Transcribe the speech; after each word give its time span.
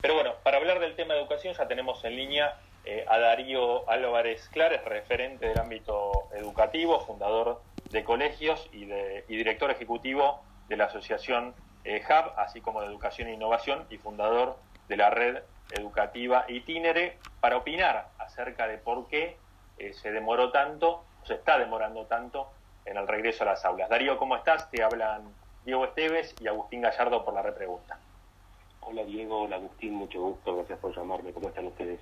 Pero 0.00 0.14
bueno, 0.14 0.34
para 0.44 0.58
hablar 0.58 0.78
del 0.78 0.94
tema 0.94 1.14
de 1.14 1.20
educación 1.20 1.54
ya 1.54 1.66
tenemos 1.66 2.04
en 2.04 2.14
línea 2.14 2.56
eh, 2.84 3.04
a 3.08 3.18
Darío 3.18 3.90
Álvarez 3.90 4.48
Clares, 4.48 4.84
referente 4.84 5.48
del 5.48 5.58
ámbito 5.58 6.28
educativo, 6.34 7.00
fundador 7.00 7.60
de 7.90 8.04
colegios 8.04 8.70
y, 8.72 8.84
de, 8.84 9.24
director 9.26 9.72
ejecutivo 9.72 10.40
de 10.68 10.76
la 10.76 10.84
asociación 10.84 11.52
eh, 11.82 12.00
así 12.36 12.60
como 12.60 12.80
de 12.80 12.86
Educación 12.86 13.26
e 13.26 13.32
Innovación 13.32 13.88
y 13.90 13.98
fundador 13.98 14.56
de 14.86 14.96
la 14.98 15.10
red 15.10 15.42
educativa 15.72 16.44
Itinere, 16.46 17.18
para 17.40 17.56
opinar 17.56 18.06
acerca 18.18 18.68
de 18.68 18.78
por 18.78 19.08
qué 19.08 19.36
eh, 19.78 19.94
se 19.94 20.12
demoró 20.12 20.52
tanto, 20.52 21.02
se 21.24 21.34
está 21.34 21.58
demorando 21.58 22.06
tanto 22.06 22.52
en 22.84 22.98
el 22.98 23.08
regreso 23.08 23.42
a 23.42 23.46
las 23.46 23.64
aulas. 23.64 23.88
Darío, 23.88 24.16
¿cómo 24.16 24.36
estás? 24.36 24.70
Te 24.70 24.80
hablan 24.80 25.22
Diego 25.64 25.84
Esteves 25.86 26.36
y 26.40 26.46
Agustín 26.46 26.82
Gallardo 26.82 27.24
por 27.24 27.34
la 27.34 27.42
repregunta. 27.42 27.98
Hola 28.90 29.04
Diego, 29.04 29.42
hola 29.42 29.56
Agustín, 29.56 29.92
mucho 29.92 30.18
gusto, 30.18 30.56
gracias 30.56 30.78
por 30.78 30.96
llamarme. 30.96 31.34
¿Cómo 31.34 31.48
están 31.48 31.66
ustedes? 31.66 32.00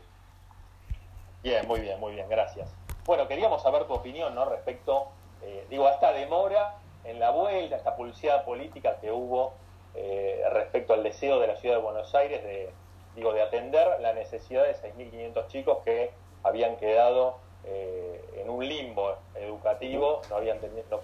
Bien, 1.43 1.67
muy 1.67 1.81
bien, 1.81 1.99
muy 1.99 2.15
bien, 2.15 2.29
gracias. 2.29 2.73
Bueno, 3.05 3.27
queríamos 3.27 3.61
saber 3.61 3.89
tu 3.89 3.95
opinión, 3.95 4.37
¿no? 4.37 4.45
Respecto, 4.45 5.09
eh, 5.43 5.67
digo, 5.69 5.89
a 5.89 5.95
esta 5.95 6.13
demora 6.13 6.77
en 7.03 7.19
la 7.19 7.31
vuelta, 7.31 7.75
esta 7.75 7.97
pulseada 7.97 8.45
política 8.45 9.01
que 9.01 9.11
hubo 9.11 9.55
eh, 9.97 10.45
respecto 10.53 10.95
al 10.95 11.03
deseo 11.03 11.41
de 11.41 11.49
la 11.49 11.57
ciudad 11.57 11.79
de 11.79 11.83
Buenos 11.83 12.15
Aires 12.15 12.45
de, 12.45 12.71
digo, 13.17 13.33
de 13.33 13.43
atender 13.43 14.01
la 14.01 14.13
necesidad 14.13 14.63
de 14.63 14.77
6.500 14.77 15.49
chicos 15.49 15.79
que 15.85 16.13
habían 16.45 16.77
quedado 16.77 17.39
eh, 17.65 18.25
en 18.37 18.49
un 18.49 18.65
limbo 18.65 19.17
educativo, 19.35 20.21
no, 20.31 20.37
habían 20.37 20.61
no, 20.89 21.01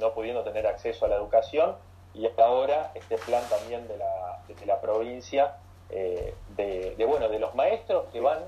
no 0.00 0.12
pudiendo 0.12 0.42
tener 0.42 0.66
acceso 0.66 1.06
a 1.06 1.08
la 1.08 1.16
educación 1.16 1.76
y 2.14 2.28
ahora 2.40 2.92
este 2.94 3.18
plan 3.18 3.42
también 3.48 3.86
de 3.88 3.96
la, 3.96 4.40
de 4.46 4.66
la 4.66 4.80
provincia 4.80 5.56
eh, 5.90 6.34
de, 6.56 7.04
bueno, 7.06 7.28
de 7.28 7.38
los 7.38 7.54
maestros 7.54 8.06
que 8.12 8.20
van 8.20 8.38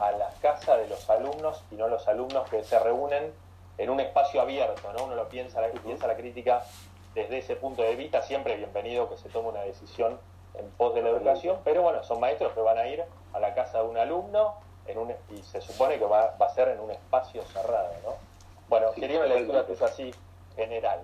a 0.00 0.12
la 0.12 0.30
casa 0.40 0.76
de 0.76 0.88
los 0.88 1.08
alumnos 1.08 1.62
y 1.70 1.76
no 1.76 1.88
los 1.88 2.08
alumnos 2.08 2.48
que 2.48 2.64
se 2.64 2.78
reúnen 2.78 3.32
en 3.78 3.90
un 3.90 4.00
espacio 4.00 4.40
abierto, 4.40 4.92
¿no? 4.92 5.04
Uno 5.04 5.14
lo 5.14 5.28
piensa, 5.28 5.60
la, 5.60 5.68
piensa 5.68 6.06
la 6.06 6.16
crítica 6.16 6.64
desde 7.14 7.38
ese 7.38 7.56
punto 7.56 7.82
de 7.82 7.94
vista, 7.96 8.22
siempre 8.22 8.56
bienvenido 8.56 9.08
que 9.08 9.16
se 9.16 9.28
tome 9.28 9.50
una 9.50 9.62
decisión 9.62 10.18
en 10.54 10.68
pos 10.72 10.94
de 10.94 11.02
la 11.02 11.10
educación, 11.10 11.58
pero 11.64 11.82
bueno, 11.82 12.02
son 12.02 12.20
maestros 12.20 12.52
que 12.52 12.60
van 12.60 12.78
a 12.78 12.86
ir 12.86 13.04
a 13.32 13.40
la 13.40 13.54
casa 13.54 13.82
de 13.82 13.88
un 13.88 13.96
alumno 13.96 14.54
en 14.86 14.98
un, 14.98 15.14
y 15.30 15.42
se 15.42 15.60
supone 15.60 15.98
que 15.98 16.04
va, 16.04 16.34
va 16.40 16.46
a 16.46 16.54
ser 16.54 16.68
en 16.68 16.80
un 16.80 16.90
espacio 16.90 17.42
cerrado, 17.44 17.92
¿no? 18.02 18.14
Bueno, 18.68 18.92
quería 18.92 19.18
una 19.18 19.28
lectura 19.28 19.64
es 19.68 19.82
así 19.82 20.14
general. 20.56 21.00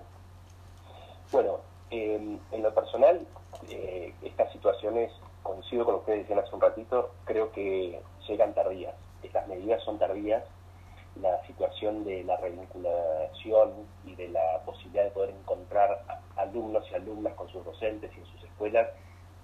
Bueno, 1.31 1.59
en 1.91 2.39
lo 2.61 2.73
personal, 2.73 3.25
eh, 3.69 4.13
estas 4.21 4.51
situaciones, 4.51 5.11
coincido 5.43 5.85
con 5.85 5.95
lo 5.95 6.05
que 6.05 6.13
decían 6.13 6.39
hace 6.39 6.53
un 6.53 6.61
ratito, 6.61 7.11
creo 7.25 7.51
que 7.51 7.99
llegan 8.27 8.53
tardías. 8.53 8.95
Estas 9.23 9.47
medidas 9.47 9.83
son 9.83 9.97
tardías. 9.97 10.43
La 11.21 11.43
situación 11.47 12.05
de 12.05 12.23
la 12.23 12.37
revinculación 12.37 13.71
y 14.05 14.15
de 14.15 14.29
la 14.29 14.61
posibilidad 14.65 15.03
de 15.05 15.11
poder 15.11 15.31
encontrar 15.31 16.03
alumnos 16.37 16.85
y 16.91 16.95
alumnas 16.95 17.33
con 17.33 17.49
sus 17.49 17.65
docentes 17.65 18.11
y 18.15 18.19
en 18.19 18.25
sus 18.25 18.43
escuelas, 18.43 18.87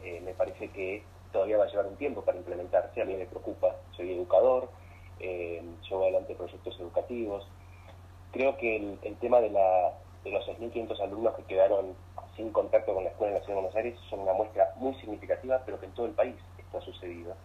eh, 0.02 0.22
me 0.22 0.34
parece 0.34 0.70
que 0.70 1.04
todavía 1.32 1.58
va 1.58 1.66
a 1.66 1.68
llevar 1.68 1.88
un 1.88 1.98
tiempo 1.98 2.22
para 2.22 2.38
implementarse. 2.38 3.02
A 3.02 3.06
mí 3.06 3.16
me 3.16 3.26
preocupa. 3.26 3.76
Soy 3.92 4.14
educador, 4.14 4.70
eh, 5.20 5.64
llevo 5.90 6.04
adelante 6.04 6.36
proyectos 6.36 6.80
educativos. 6.80 7.48
Creo 8.32 8.58
que 8.58 8.98
el, 9.02 9.18
tema 9.18 9.42
de, 9.42 9.50
la, 9.50 9.94
de 10.26 10.32
los 10.32 10.46
6.500 10.48 11.00
alumnos 11.02 11.36
que 11.36 11.44
quedaron 11.44 11.96
sin 12.36 12.52
contacto 12.52 12.94
con 12.94 13.04
la 13.04 13.12
escuela 13.12 13.34
en 13.34 13.40
la 13.40 13.46
Ciudad 13.46 13.56
de 13.56 13.62
Buenos 13.62 13.76
Aires 13.78 14.00
son 14.10 14.20
una 14.22 14.34
muestra 14.34 14.74
muy 14.78 14.94
significativa, 14.96 15.62
pero 15.66 15.80
que 15.80 15.86
en 15.86 15.94
todo 15.94 16.08
el 16.08 16.14
país 16.14 16.36
esto 16.58 16.80
ha 16.80 16.82
sucedido. 16.82 17.36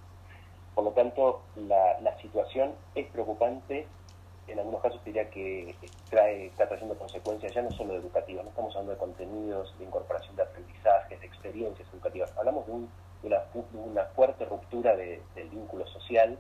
Por 0.74 0.84
lo 0.84 0.90
tanto, 0.92 1.42
la, 1.56 2.00
la 2.00 2.18
situación 2.20 2.72
es 2.94 3.06
preocupante. 3.08 3.86
En 4.48 4.58
algunos 4.58 4.80
casos 4.80 5.04
diría 5.04 5.30
que 5.30 5.76
trae, 6.08 6.46
está 6.46 6.66
trayendo 6.66 6.96
consecuencias 6.98 7.54
ya 7.54 7.62
no 7.62 7.70
solo 7.70 7.94
educativas, 7.94 8.44
no 8.44 8.50
estamos 8.50 8.74
hablando 8.74 8.92
de 8.92 8.98
contenidos, 8.98 9.78
de 9.78 9.84
incorporación 9.84 10.34
de 10.34 10.42
aprendizajes, 10.42 11.20
de 11.20 11.26
experiencias 11.26 11.86
educativas, 11.92 12.36
hablamos 12.36 12.66
de, 12.66 12.72
una, 13.22 14.04
fuerte 14.16 14.44
ruptura 14.46 14.96
del 14.96 15.48
vínculo 15.50 15.86
social, 15.86 16.36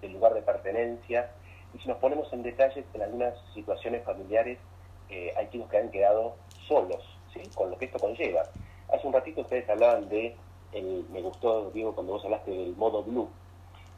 del 0.00 0.12
lugar 0.12 0.32
de 0.32 0.42
pertenencia, 0.42 1.30
y 1.74 1.78
si 1.78 1.88
nos 1.88 1.98
ponemos 1.98 2.32
en 2.32 2.42
detalles, 2.42 2.86
en 2.94 3.02
algunas 3.02 3.34
situaciones 3.52 4.02
familiares 4.04 4.58
eh, 5.12 5.34
hay 5.36 5.48
chicos 5.50 5.68
que 5.68 5.76
han 5.76 5.90
quedado 5.90 6.36
solos, 6.66 7.04
con 7.54 7.70
lo 7.70 7.76
que 7.76 7.84
esto 7.84 7.98
conlleva. 7.98 8.42
Hace 8.88 9.06
un 9.06 9.12
ratito 9.12 9.42
ustedes 9.42 9.68
hablaban 9.68 10.08
de, 10.08 10.34
me 10.72 11.20
gustó, 11.20 11.70
Diego, 11.70 11.94
cuando 11.94 12.14
vos 12.14 12.24
hablaste 12.24 12.50
del 12.50 12.74
modo 12.76 13.02
blue. 13.02 13.28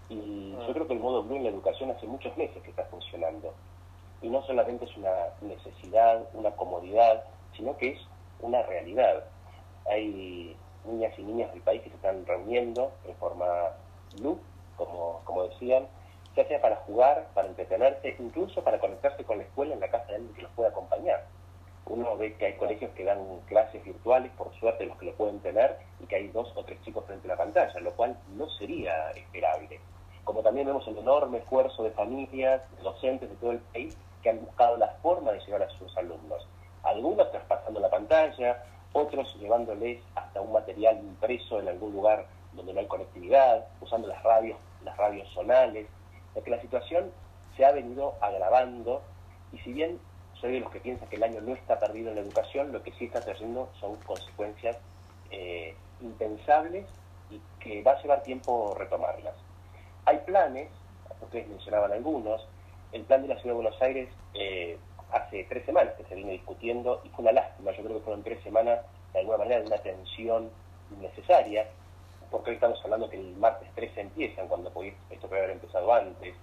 Y 0.09 0.55
ah. 0.59 0.65
yo 0.67 0.75
creo 0.75 0.87
que 0.89 0.95
el 0.95 1.01
modo 1.01 1.23
blue 1.23 1.37
en 1.37 1.45
la 1.45 1.51
educación 1.51 1.91
hace 1.93 2.07
muchos 2.07 2.37
meses 2.37 2.61
que 2.63 2.71
está 2.71 2.85
funcionando. 2.87 3.55
Y 4.23 4.29
no 4.29 4.43
solamente 4.45 4.87
es 4.87 4.97
una 4.97 5.13
necesidad, 5.41 6.29
una 6.35 6.51
comodidad, 6.53 7.25
sino 7.57 7.77
que 7.77 7.93
es 7.93 8.01
una 8.41 8.63
realidad. 8.63 9.25
Hay 9.89 10.57
niñas 10.85 11.17
y 11.17 11.23
niñas 11.23 11.53
del 11.53 11.63
país 11.63 11.83
que 11.83 11.91
se 11.91 11.97
están 11.97 12.27
reuniendo 12.27 12.91
en 13.07 13.15
forma 13.17 13.47
blue, 14.19 14.41
como, 14.77 15.21
como 15.25 15.45
decían, 15.45 15.87
ya 16.37 16.47
sea 16.47 16.61
para 16.61 16.77
jugar, 16.77 17.29
para 17.35 17.49
entretenerse, 17.49 18.17
incluso 18.19 18.63
para 18.63 18.79
conectarse 18.79 19.25
con 19.25 19.39
la 19.39 19.45
escuela 19.45 19.75
en 19.75 19.81
la 19.81 19.89
casa 19.89 20.07
de 20.07 20.17
alguien 20.17 20.35
que 20.35 20.43
los 20.43 20.53
pueda 20.53 20.71
acompañar 20.71 21.25
uno 21.87 22.17
ve 22.17 22.35
que 22.35 22.47
hay 22.47 22.53
colegios 22.55 22.91
que 22.93 23.05
dan 23.05 23.41
clases 23.47 23.85
virtuales, 23.85 24.33
por 24.33 24.53
suerte 24.55 24.87
los 24.87 24.97
que 24.99 25.07
lo 25.07 25.15
pueden 25.15 25.41
tener, 25.41 25.77
y 26.01 26.07
que 26.07 26.17
hay 26.17 26.29
dos 26.29 26.51
o 26.55 26.65
tres 26.65 26.81
chicos 26.83 27.05
frente 27.05 27.29
a 27.29 27.33
la 27.33 27.37
pantalla, 27.37 27.81
lo 27.81 27.93
cual 27.93 28.17
no 28.37 28.49
sería 28.49 29.11
esperable. 29.11 29.81
Como 30.25 30.43
también 30.43 30.67
vemos 30.67 30.87
el 30.89 30.99
enorme 30.99 31.39
esfuerzo 31.39 31.85
de 31.85 31.91
familias, 31.91 32.63
docentes 32.83 33.29
de 33.29 33.37
todo 33.37 33.53
el 33.53 33.59
país, 33.59 33.97
que 34.23 34.31
han 34.31 34.41
buscado 34.41 34.79
la 34.79 34.89
forma 35.03 35.33
de 35.33 35.41
llegar 35.41 35.63
a 35.63 35.71
sus 35.71 35.95
alumnos. 35.99 36.47
Algunos 36.83 37.31
traspasando 37.31 37.81
la 37.81 37.91
pantalla, 37.91 38.65
otros 38.93 39.37
llevándoles 39.39 40.03
hasta 40.15 40.41
un 40.41 40.53
material 40.53 40.97
impreso 40.99 41.61
en 41.61 41.69
algún 41.69 41.93
lugar 41.93 42.25
donde 42.55 42.73
no 42.73 42.81
hay 42.81 42.87
conectividad, 42.87 43.67
usando 43.81 44.09
las 44.09 44.23
radios, 44.23 44.59
las 44.83 44.97
radios 44.97 45.29
zonales, 45.35 45.87
porque 46.35 46.51
la 46.51 46.61
situación 46.61 47.11
se 47.57 47.65
ha 47.65 47.73
venido 47.73 48.15
agravando 48.21 49.03
y 49.53 49.59
si 49.59 49.73
bien 49.73 49.99
soy 50.41 50.53
de 50.53 50.61
los 50.61 50.71
que 50.71 50.81
piensan 50.81 51.09
que 51.09 51.17
el 51.17 51.23
año 51.23 51.41
no 51.41 51.55
está 51.55 51.79
perdido 51.79 52.11
en 52.11 52.17
la 52.17 52.23
educación, 52.23 52.73
lo 52.73 52.83
que 52.83 52.93
sí 52.93 53.07
está 53.07 53.21
trayendo 53.21 53.71
son 53.81 53.97
consecuencias 53.97 54.77
eh, 55.31 55.75
impensables 56.01 56.87
y 57.31 57.41
que 57.61 57.83
va 57.83 57.93
a 57.93 58.03
llevar 58.03 58.23
tiempo 58.23 58.75
retomarlas. 58.79 59.35
Hay 60.05 60.19
planes, 60.19 60.69
ustedes 61.23 61.49
mencionaban 61.49 61.93
algunos, 61.93 62.47
el 62.93 63.03
plan 63.03 63.23
de 63.23 63.29
la 63.29 63.37
Ciudad 63.37 63.55
de 63.55 63.63
Buenos 63.63 63.81
Aires 63.81 64.09
eh, 64.35 64.77
hace 65.13 65.45
tres 65.45 65.65
semanas 65.65 65.95
que 65.95 66.05
se 66.05 66.15
viene 66.15 66.33
discutiendo 66.33 67.01
y 67.05 67.09
fue 67.11 67.23
una 67.23 67.33
lástima, 67.33 67.71
yo 67.73 67.83
creo 67.85 67.99
que 67.99 68.05
fueron 68.05 68.23
tres 68.23 68.43
semanas 68.43 68.81
de 69.13 69.21
alguna 69.21 69.39
manera 69.39 69.61
de 69.61 69.67
una 69.67 69.79
tensión 69.79 70.51
innecesaria, 70.91 71.69
porque 72.35 72.51
hoy 72.51 72.57
estamos 72.57 72.81
hablando 72.83 73.09
que 73.09 73.17
el 73.17 73.37
martes 73.37 73.69
13 73.77 74.01
empiezan, 74.01 74.49
cuando 74.49 74.69
esto 75.09 75.29
puede 75.29 75.41
haber 75.41 75.53
empezado 75.53 75.95
antes, 75.95 76.35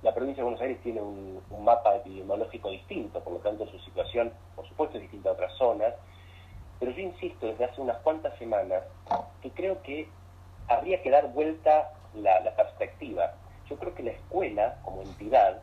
la 0.00 0.14
provincia 0.14 0.40
de 0.40 0.44
Buenos 0.44 0.62
Aires 0.62 0.80
tiene 0.82 1.02
un, 1.02 1.42
mapa 1.62 1.94
epidemiológico 1.96 2.70
distinto, 2.70 3.20
por 3.20 3.34
lo 3.34 3.38
tanto 3.40 3.66
su 3.66 3.78
situación, 3.80 4.32
por 4.54 4.66
supuesto, 4.66 4.96
es 4.96 5.02
distinta 5.02 5.28
a 5.28 5.32
otras 5.32 5.52
zonas, 5.58 5.92
pero 6.80 6.90
yo 6.92 7.02
insisto 7.02 7.48
desde 7.48 7.66
hace 7.66 7.82
unas 7.82 7.98
cuantas 7.98 8.34
semanas 8.38 8.82
que 9.42 9.50
creo 9.50 9.82
que 9.82 10.08
habría 10.68 11.02
que 11.02 11.10
dar 11.10 11.30
vuelta 11.34 11.92
la, 12.14 12.56
perspectiva. 12.56 13.34
Yo 13.68 13.76
creo 13.76 13.94
que 13.94 14.04
la 14.04 14.12
escuela 14.12 14.78
como 14.84 15.02
entidad 15.02 15.60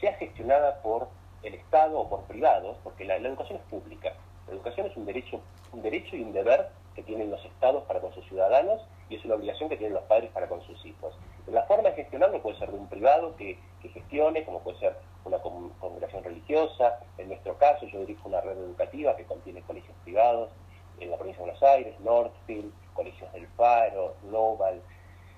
sea 0.00 0.14
gestionada 0.14 0.82
por 0.82 1.06
el 1.44 1.54
Estado 1.54 1.96
o 1.96 2.08
por 2.08 2.22
privados, 2.22 2.76
porque 2.82 3.04
la, 3.04 3.14
educación 3.18 3.60
es 3.60 3.64
pública. 3.70 4.14
La 4.48 4.54
educación 4.54 4.88
es 4.88 4.96
un 4.96 5.06
derecho, 5.06 5.40
un 5.70 5.82
derecho 5.82 6.16
y 6.16 6.22
un 6.22 6.32
deber 6.32 6.70
que 6.96 7.04
tienen 7.04 7.30
los 7.30 7.44
estados 7.44 7.84
para 7.84 8.00
con 8.00 8.12
sus 8.14 8.26
ciudadanos 8.26 8.82
y 9.12 9.16
es 9.16 9.24
una 9.26 9.34
obligación 9.34 9.68
que 9.68 9.76
tienen 9.76 9.94
los 9.94 10.04
padres 10.04 10.30
para 10.30 10.48
con 10.48 10.62
sus 10.62 10.84
hijos. 10.86 11.14
La 11.46 11.64
forma 11.64 11.90
de 11.90 11.96
gestionarlo 11.96 12.40
puede 12.40 12.58
ser 12.58 12.70
de 12.70 12.78
un 12.78 12.88
privado 12.88 13.36
que, 13.36 13.58
gestione, 13.82 14.42
como 14.44 14.60
puede 14.60 14.78
ser 14.78 14.96
una 15.26 15.38
congregación 15.38 16.24
religiosa. 16.24 16.98
En 17.18 17.28
nuestro 17.28 17.58
caso, 17.58 17.84
yo 17.86 18.00
dirijo 18.00 18.26
una 18.28 18.40
red 18.40 18.56
educativa 18.56 19.14
que 19.14 19.24
contiene 19.24 19.60
colegios 19.62 19.94
privados 20.02 20.50
en 20.98 21.10
la 21.10 21.16
provincia 21.16 21.44
de 21.44 21.50
Buenos 21.50 21.62
Aires, 21.62 22.00
Northfield, 22.00 22.72
colegios 22.94 23.30
del 23.34 23.46
Faro, 23.48 24.14
Global. 24.22 24.80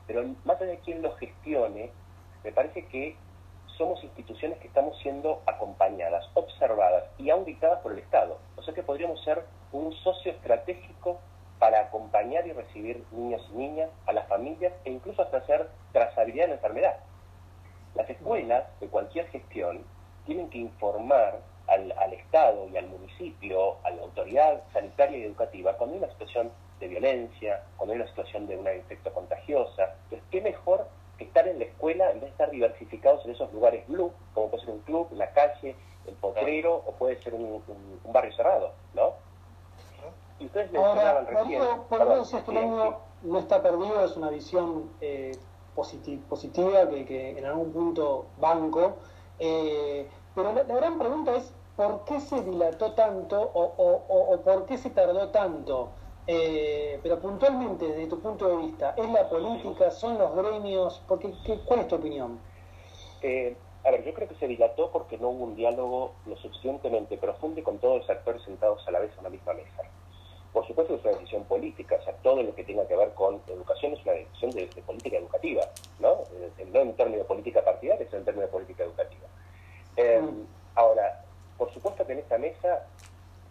Pero 0.07 0.23
más 0.45 0.61
allá 0.61 0.71
de 0.71 0.79
quien 0.79 1.03
lo 1.03 1.13
gestione, 1.17 1.91
me 2.45 2.53
parece 2.53 2.87
que 2.87 3.17
somos 3.77 4.05
instituciones 4.05 4.59
que 4.59 4.69
estamos 4.69 4.97
siendo 5.01 5.43
acompañadas, 5.47 6.25
observadas 6.35 7.07
y 7.19 7.31
auditadas 7.31 7.81
por 7.81 7.91
el 7.91 7.99
Estado. 7.99 8.39
O 8.55 8.63
sea 8.63 8.73
que 8.73 8.85
podríamos 8.85 9.21
ser 9.25 9.45
un 9.73 9.93
socio 9.95 10.31
estratégico 10.31 11.19
para 11.59 11.81
acompañar 11.81 12.47
y 12.47 12.53
recibir 12.53 13.05
niños 13.13 13.47
y 13.53 13.57
niñas, 13.57 13.91
a 14.07 14.13
las 14.13 14.29
familias 14.29 14.73
e 14.85 14.91
incluso 14.91 15.23
hasta 15.23 15.39
hacer 15.39 15.69
trazabilidad 15.93 16.45
en 16.45 16.51
la 16.51 16.57
enfermedad. 16.57 16.97
Las 17.95 18.11
escuelas 18.11 18.65
de 18.81 18.89
cualquier 18.89 19.29
gestión 19.29 19.85
tienen 20.27 20.51
que 20.51 20.59
informar 20.59 21.41
al, 21.69 21.93
Estado 22.13 22.69
y 22.69 22.77
al 22.77 22.87
municipio, 22.87 23.77
a 23.85 23.91
la 23.91 24.03
autoridad 24.03 24.63
sanitaria 24.73 25.19
y 25.19 25.23
educativa, 25.23 25.77
cuando 25.77 25.95
hay 25.95 26.03
una 26.03 26.13
situación 26.13 26.51
de 26.81 26.89
violencia, 26.89 27.63
cuando 27.77 27.95
hay 27.95 28.01
una 28.01 28.09
situación 28.09 28.47
de 28.47 28.57
una 28.57 28.75
infecto 28.75 29.13
contagiosa. 29.13 29.95
Entonces, 30.05 30.29
¿qué 30.31 30.41
mejor 30.41 30.89
que 31.17 31.25
estar 31.25 31.47
en 31.47 31.59
la 31.59 31.67
escuela 31.67 32.11
en 32.11 32.15
vez 32.15 32.23
de 32.23 32.31
estar 32.31 32.51
diversificados 32.51 33.25
en 33.25 33.33
esos 33.33 33.53
lugares 33.53 33.87
blue, 33.87 34.13
como 34.33 34.51
puede 34.51 34.65
ser 34.65 34.75
un 34.75 34.81
club, 34.81 35.09
la 35.13 35.31
calle, 35.33 35.77
el 36.07 36.15
potrero, 36.15 36.75
o 36.75 36.93
puede 36.93 37.21
ser 37.23 37.35
un, 37.35 37.63
barrio 38.13 38.33
cerrado, 38.35 38.73
¿no? 38.95 39.15
Y 40.39 40.47
ustedes 40.47 40.73
mencionaban 40.73 41.27
recién... 41.27 41.63
Por 41.89 42.13
eso 42.13 42.45
que 42.45 42.51
el 42.51 42.57
año 42.59 42.97
no 43.23 43.39
está 43.39 43.63
perdido, 43.63 44.05
es 44.05 44.17
una 44.17 44.31
visión 44.31 44.91
eh, 45.01 45.33
positiva 45.75 46.89
que, 46.89 47.05
que, 47.05 47.39
en 47.39 47.45
algún 47.45 47.73
punto 47.73 48.27
banco, 48.39 48.97
eh, 49.39 50.09
pero 50.35 50.53
la, 50.53 50.63
gran 50.63 50.99
pregunta 50.99 51.35
es, 51.37 51.53
¿por 51.77 52.05
qué 52.05 52.21
se 52.21 52.43
dilató 52.43 52.93
tanto 52.93 53.41
o, 53.41 53.75
o, 53.77 54.35
o 54.35 54.41
por 54.43 54.67
qué 54.67 54.79
se 54.79 54.91
tardó 54.91 55.29
tanto? 55.31 55.91
Eh, 56.27 56.99
pero 57.03 57.21
puntualmente, 57.21 57.87
desde 57.87 58.07
tu 58.07 58.21
punto 58.21 58.49
de 58.49 58.57
vista, 58.57 58.95
¿es 58.97 59.09
la 59.11 59.29
política, 59.29 59.91
son 59.91 60.19
los 60.19 60.35
gremios? 60.35 61.03
Porque, 61.07 61.35
¿qué, 61.45 61.59
¿Cuál 61.65 61.81
es 61.81 61.89
tu 61.89 61.97
opinión? 61.97 62.39
Eh, 63.21 63.57
a 63.85 63.91
ver, 63.91 64.05
yo 64.05 64.15
creo 64.15 64.29
que 64.29 64.35
se 64.37 64.49
dilató 64.49 64.91
porque 64.91 65.19
no 65.19 65.29
hubo 65.29 65.45
un 65.45 65.55
diálogo 65.55 66.13
lo 66.27 66.37
suficientemente 66.37 67.19
profundo 67.19 67.63
con 67.63 67.79
todos 67.79 67.99
los 67.99 68.11
actores 68.11 68.43
sentados 68.43 68.87
a 68.89 68.91
la 68.91 69.01
vez 69.01 69.13
en 69.19 69.25
la 69.25 69.31
misma 69.31 69.53
mesa. 69.53 69.83
Por 70.55 70.65
supuesto 70.69 70.95
es 70.95 71.03
una 71.03 71.15
decisión 71.15 71.43
política, 71.45 71.97
o 72.01 72.05
sea, 72.05 72.15
todo 72.23 72.41
lo 72.41 72.55
que 72.55 72.63
tenga 72.63 72.87
que 72.87 72.95
ver 72.95 73.13
con 73.15 73.43
educación 73.49 73.95
es 73.95 74.03
una 74.05 74.13
decisión 74.13 74.53
de, 74.53 74.67
política 74.87 75.17
educativa, 75.17 75.63
¿no? 75.99 76.23
Eh, 76.33 76.65
no 76.73 76.81
en 76.81 76.95
términos 76.95 77.23
de 77.23 77.25
política 77.25 77.65
partidaria, 77.65 78.07
sino 78.07 78.19
en 78.19 78.25
términos 78.25 78.49
de 78.49 78.53
política 78.53 78.85
educativa. 78.85 79.27
Mm. 79.97 80.45
Ahora, 80.77 81.25
por 81.59 81.75
supuesto 81.75 82.07
que 82.07 82.13
en 82.13 82.21
esta 82.21 82.39
mesa 82.39 82.87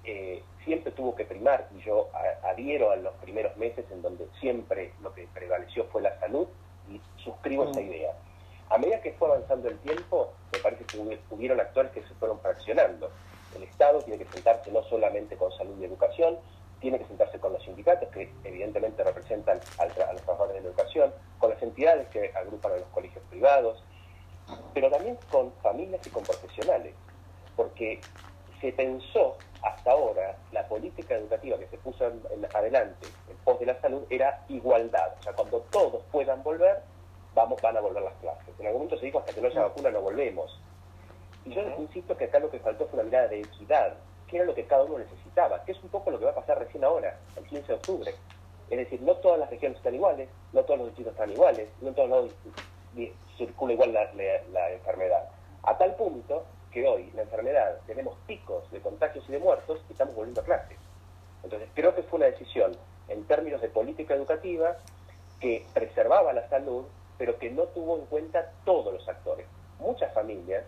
eh, 0.05 0.41
siempre 0.63 0.93
tuvo 0.93 1.13
que 1.13 1.25
primar, 1.25 1.67
y 1.77 1.81
yo 1.81 2.07
adhiero 2.43 2.91
a 2.91 2.95
los 2.95 3.13
primeros 3.15 3.55
meses 3.57 3.83
en 3.91 4.01
donde 4.01 4.25
siempre 4.39 4.93
lo 5.01 5.13
que 5.13 5.27
prevaleció 5.33 5.83
fue 5.91 6.01
la 6.01 6.17
salud, 6.21 6.47
y 6.89 7.01
suscribo 7.21 7.65
esa 7.65 7.81
mm. 7.81 7.83
idea. 7.83 8.13
A 8.69 8.77
medida 8.77 9.01
que 9.01 9.11
fue 9.11 9.27
avanzando 9.27 9.67
el 9.67 9.77
tiempo, 9.79 10.31
me 10.53 10.59
parece 10.59 10.85
que 10.85 10.97
hubieron 11.31 11.59
actores 11.59 11.91
que 11.91 12.01
se 12.03 12.13
fueron 12.15 12.39
fraccionando. 12.39 13.11
El 13.57 13.63
Estado 13.63 14.01
tiene 14.01 14.23
que 14.23 14.31
sentarse 14.31 14.71
no 14.71 14.83
solamente 14.83 15.35
con 15.35 15.51
salud 15.51 15.77
y 15.81 15.83
educación, 15.83 16.37
tiene 16.83 16.99
que 16.99 17.05
sentarse 17.05 17.39
con 17.39 17.53
los 17.53 17.63
sindicatos, 17.63 18.09
que 18.09 18.29
evidentemente 18.43 19.05
representan 19.05 19.57
a 19.79 19.85
los 19.85 19.93
trabajadores 19.95 20.55
de 20.55 20.61
la 20.61 20.67
educación, 20.67 21.13
con 21.39 21.49
las 21.49 21.63
entidades 21.63 22.09
que 22.09 22.29
agrupan 22.35 22.73
a 22.73 22.75
los 22.75 22.87
colegios 22.89 23.23
privados, 23.29 23.81
pero 24.73 24.91
también 24.91 25.17
con 25.31 25.53
familias 25.63 26.05
y 26.05 26.09
con 26.09 26.23
profesionales, 26.23 26.93
porque 27.55 28.01
se 28.59 28.73
pensó 28.73 29.37
hasta 29.61 29.91
ahora 29.91 30.35
la 30.51 30.67
política 30.67 31.15
educativa 31.15 31.57
que 31.57 31.67
se 31.67 31.77
puso 31.77 32.05
en, 32.05 32.21
adelante 32.53 33.07
en 33.29 33.37
pos 33.37 33.57
de 33.61 33.67
la 33.67 33.79
salud 33.79 34.03
era 34.09 34.43
igualdad. 34.49 35.13
O 35.19 35.23
sea, 35.23 35.31
cuando 35.31 35.61
todos 35.71 36.03
puedan 36.11 36.43
volver, 36.43 36.81
vamos, 37.33 37.61
van 37.61 37.77
a 37.77 37.79
volver 37.79 38.03
las 38.03 38.15
clases. 38.15 38.53
En 38.59 38.65
algún 38.65 38.81
momento 38.81 38.99
se 38.99 39.05
dijo 39.05 39.19
hasta 39.19 39.31
que 39.31 39.39
no 39.39 39.47
haya 39.47 39.61
vacuna 39.61 39.89
no 39.89 40.01
volvemos. 40.01 40.59
Y 41.45 41.53
yo 41.53 41.61
insisto 41.79 42.17
que 42.17 42.25
acá 42.25 42.39
lo 42.39 42.51
que 42.51 42.59
faltó 42.59 42.87
fue 42.87 42.99
una 42.99 43.05
mirada 43.05 43.29
de 43.29 43.39
equidad, 43.39 43.95
que 44.33 44.37
era 44.37 44.45
lo 44.45 44.55
que 44.55 44.65
cada 44.65 44.83
uno 44.83 44.97
necesitaba, 44.97 45.63
que 45.63 45.73
es 45.73 45.83
un 45.83 45.89
poco 45.89 46.09
lo 46.09 46.17
que 46.17 46.25
va 46.25 46.31
a 46.31 46.35
pasar 46.35 46.57
recién 46.57 46.83
ahora, 46.83 47.19
el 47.37 47.43
15 47.43 47.67
de 47.67 47.67
Es 48.69 48.77
decir, 48.77 49.01
no 49.01 49.15
todas 49.17 49.39
las 49.39 49.49
regiones 49.49 49.77
están 49.77 49.95
iguales, 49.95 50.29
no 50.53 50.63
todos 50.63 50.79
los 50.79 50.87
distritos 50.87 51.13
están 51.13 51.31
iguales, 51.31 51.69
no 51.81 51.91
todos 51.91 52.31
circula 53.37 53.73
igual 53.73 53.93
la 53.93 54.71
enfermedad. 54.71 55.29
A 55.63 55.77
tal 55.77 55.95
punto 55.95 56.45
que 56.71 56.87
hoy 56.87 57.11
la 57.13 57.23
enfermedad 57.23 57.77
tenemos 57.85 58.17
picos 58.25 58.69
de 58.71 58.79
contagios 58.81 59.23
y 59.27 59.31
de 59.33 59.39
muertos 59.39 59.81
y 59.89 59.91
estamos 59.91 60.15
volviendo 60.15 60.41
a 60.41 60.45
clases. 60.45 60.77
Entonces 61.43 61.69
creo 61.73 61.93
que 61.93 62.03
fue 62.03 62.17
una 62.17 62.27
decisión 62.27 62.71
en 63.09 63.25
términos 63.25 63.61
de 63.61 63.69
política 63.69 64.15
educativa 64.15 64.77
que 65.39 65.65
preservaba 65.73 66.31
la 66.33 66.47
salud, 66.49 66.85
pero 67.17 67.37
que 67.37 67.51
no 67.51 67.63
tuvo 67.63 67.97
en 67.97 68.05
cuenta 68.05 68.51
todos 68.65 68.93
los 68.93 69.07
actores. 69.09 69.45
Muchas 69.79 70.13
familias, 70.13 70.63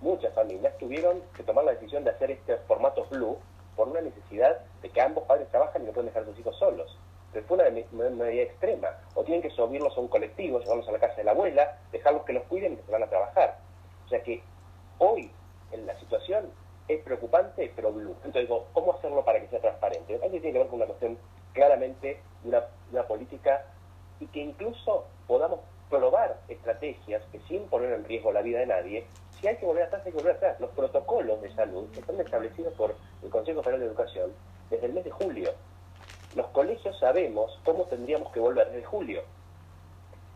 muchas 0.00 0.34
familias 0.34 0.76
tuvieron 0.78 1.22
que 1.34 1.42
tomar 1.42 1.64
la 1.64 1.72
decisión 1.72 2.04
de 2.04 2.10
hacer 2.10 2.30
este 2.30 2.56
formato 2.68 3.06
blue 3.10 3.38
por 3.76 3.88
una 3.88 4.00
necesidad 4.00 4.58
de 4.82 4.90
que 4.90 5.00
ambos 5.00 5.24
padres 5.24 5.48
trabajan 5.50 5.82
y 5.82 5.86
no 5.86 5.92
pueden 5.92 6.08
dejar 6.08 6.22
a 6.22 6.26
sus 6.26 6.38
hijos 6.38 6.58
solos. 6.58 6.98
Entonces 7.32 7.50
una, 7.92 8.10
medida 8.10 8.42
extrema. 8.42 8.88
O 9.14 9.22
tienen 9.22 9.42
que 9.42 9.50
subirlos 9.50 9.96
a 9.96 10.00
un 10.00 10.08
colectivo, 10.08 10.58
llevarlos 10.58 10.88
a 10.88 10.92
la 10.92 10.98
casa 10.98 11.16
de 11.16 11.24
la 11.24 11.30
abuela, 11.30 11.78
dejarlos 11.92 12.24
que 12.24 12.32
los 12.32 12.44
cuiden 12.44 12.72
y 12.72 12.76
que 12.76 12.82
se 12.82 12.92
van 12.92 13.02
a 13.02 13.08
trabajar. 13.08 13.58
O 14.06 14.08
sea 14.08 14.22
que 14.22 14.42
hoy 14.98 15.30
en 15.70 15.86
la 15.86 15.98
situación 16.00 16.50
es 16.88 17.02
preocupante, 17.02 17.72
pero 17.76 17.92
blue. 17.92 18.16
Entonces 18.24 18.42
digo, 18.42 18.66
¿cómo 18.72 18.94
hacerlo 18.94 19.24
para 19.24 19.40
que 19.40 19.48
sea 19.48 19.60
transparente? 19.60 20.18
Me 20.18 20.28
tiene 20.28 20.52
que 20.52 20.58
ver 20.58 20.66
con 20.66 20.76
una 20.76 20.86
cuestión 20.86 21.18
claramente 21.52 22.20
de 22.42 22.62
una 22.90 23.02
política 23.04 23.64
y 24.18 24.26
que 24.26 24.40
incluso 24.40 25.06
podamos 25.26 25.60
probar 25.90 26.38
estrategias 26.48 27.22
que 27.32 27.40
sin 27.48 27.66
poner 27.68 27.92
en 27.92 28.04
riesgo 28.04 28.32
la 28.32 28.42
vida 28.42 28.60
de 28.60 28.66
nadie, 28.66 29.06
si 29.40 29.48
hay 29.48 29.56
que 29.56 29.66
volver 29.66 29.84
atrás, 29.84 30.02
hay 30.04 30.12
que 30.12 30.18
volver 30.18 30.36
atrás. 30.36 30.60
Los 30.60 30.70
protocolos 30.70 31.40
de 31.40 31.54
salud 31.54 31.88
están 31.96 32.20
establecidos 32.20 32.74
por 32.74 32.94
el 33.22 33.30
Consejo 33.30 33.62
Federal 33.62 33.80
de 33.80 33.86
Educación 33.86 34.32
desde 34.68 34.86
el 34.86 34.92
mes 34.92 35.04
de 35.04 35.10
julio. 35.10 35.52
Los 36.34 36.46
colegios 36.48 36.98
sabemos 36.98 37.58
cómo 37.64 37.84
tendríamos 37.84 38.32
que 38.32 38.40
volver 38.40 38.68
desde 38.70 38.84
julio. 38.84 39.22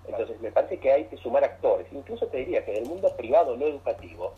Entonces 0.06 0.40
me 0.40 0.50
parece 0.50 0.78
que 0.78 0.92
hay 0.92 1.04
que 1.04 1.16
sumar 1.18 1.44
actores. 1.44 1.86
Incluso 1.92 2.26
te 2.28 2.38
diría 2.38 2.64
que 2.64 2.76
en 2.76 2.84
el 2.84 2.88
mundo 2.88 3.14
privado 3.16 3.56
no 3.56 3.66
educativo 3.66 4.34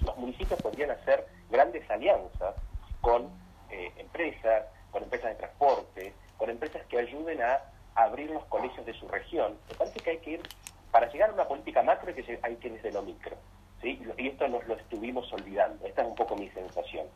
los 0.00 0.16
municipios 0.16 0.60
podrían 0.60 0.90
hacer 0.90 1.26
grandes 1.50 1.88
alianzas 1.90 2.54
con 3.00 3.28
eh, 3.70 3.92
empresas, 3.96 4.66
con 4.90 5.02
empresas 5.02 5.30
de 5.30 5.36
transporte, 5.36 6.14
con 6.36 6.50
empresas 6.50 6.84
que 6.86 6.98
ayuden 6.98 7.42
a 7.42 7.60
abrir 7.94 8.30
los 8.30 8.44
colegios 8.46 8.84
de 8.86 8.94
su 8.94 9.08
región. 9.08 9.56
Me 9.68 9.74
parece 9.74 10.00
que 10.00 10.10
hay 10.10 10.18
que 10.18 10.30
ir, 10.32 10.42
para 10.90 11.10
llegar 11.10 11.30
a 11.30 11.34
una 11.34 11.46
política 11.46 11.82
macro 11.82 12.08
hay 12.08 12.22
que, 12.22 12.38
hay 12.42 12.56
que 12.56 12.68
ir 12.68 12.74
desde 12.74 12.92
lo 12.92 13.02
micro. 13.02 13.36
¿Sí? 13.84 14.02
Y 14.18 14.28
esto 14.28 14.48
nos 14.48 14.66
lo 14.66 14.74
estuvimos 14.74 15.32
olvidando. 15.32 15.86
Esta 15.86 16.02
es 16.02 16.08
un 16.08 16.14
poco 16.14 16.34
mi 16.36 16.48
sensación. 16.50 17.06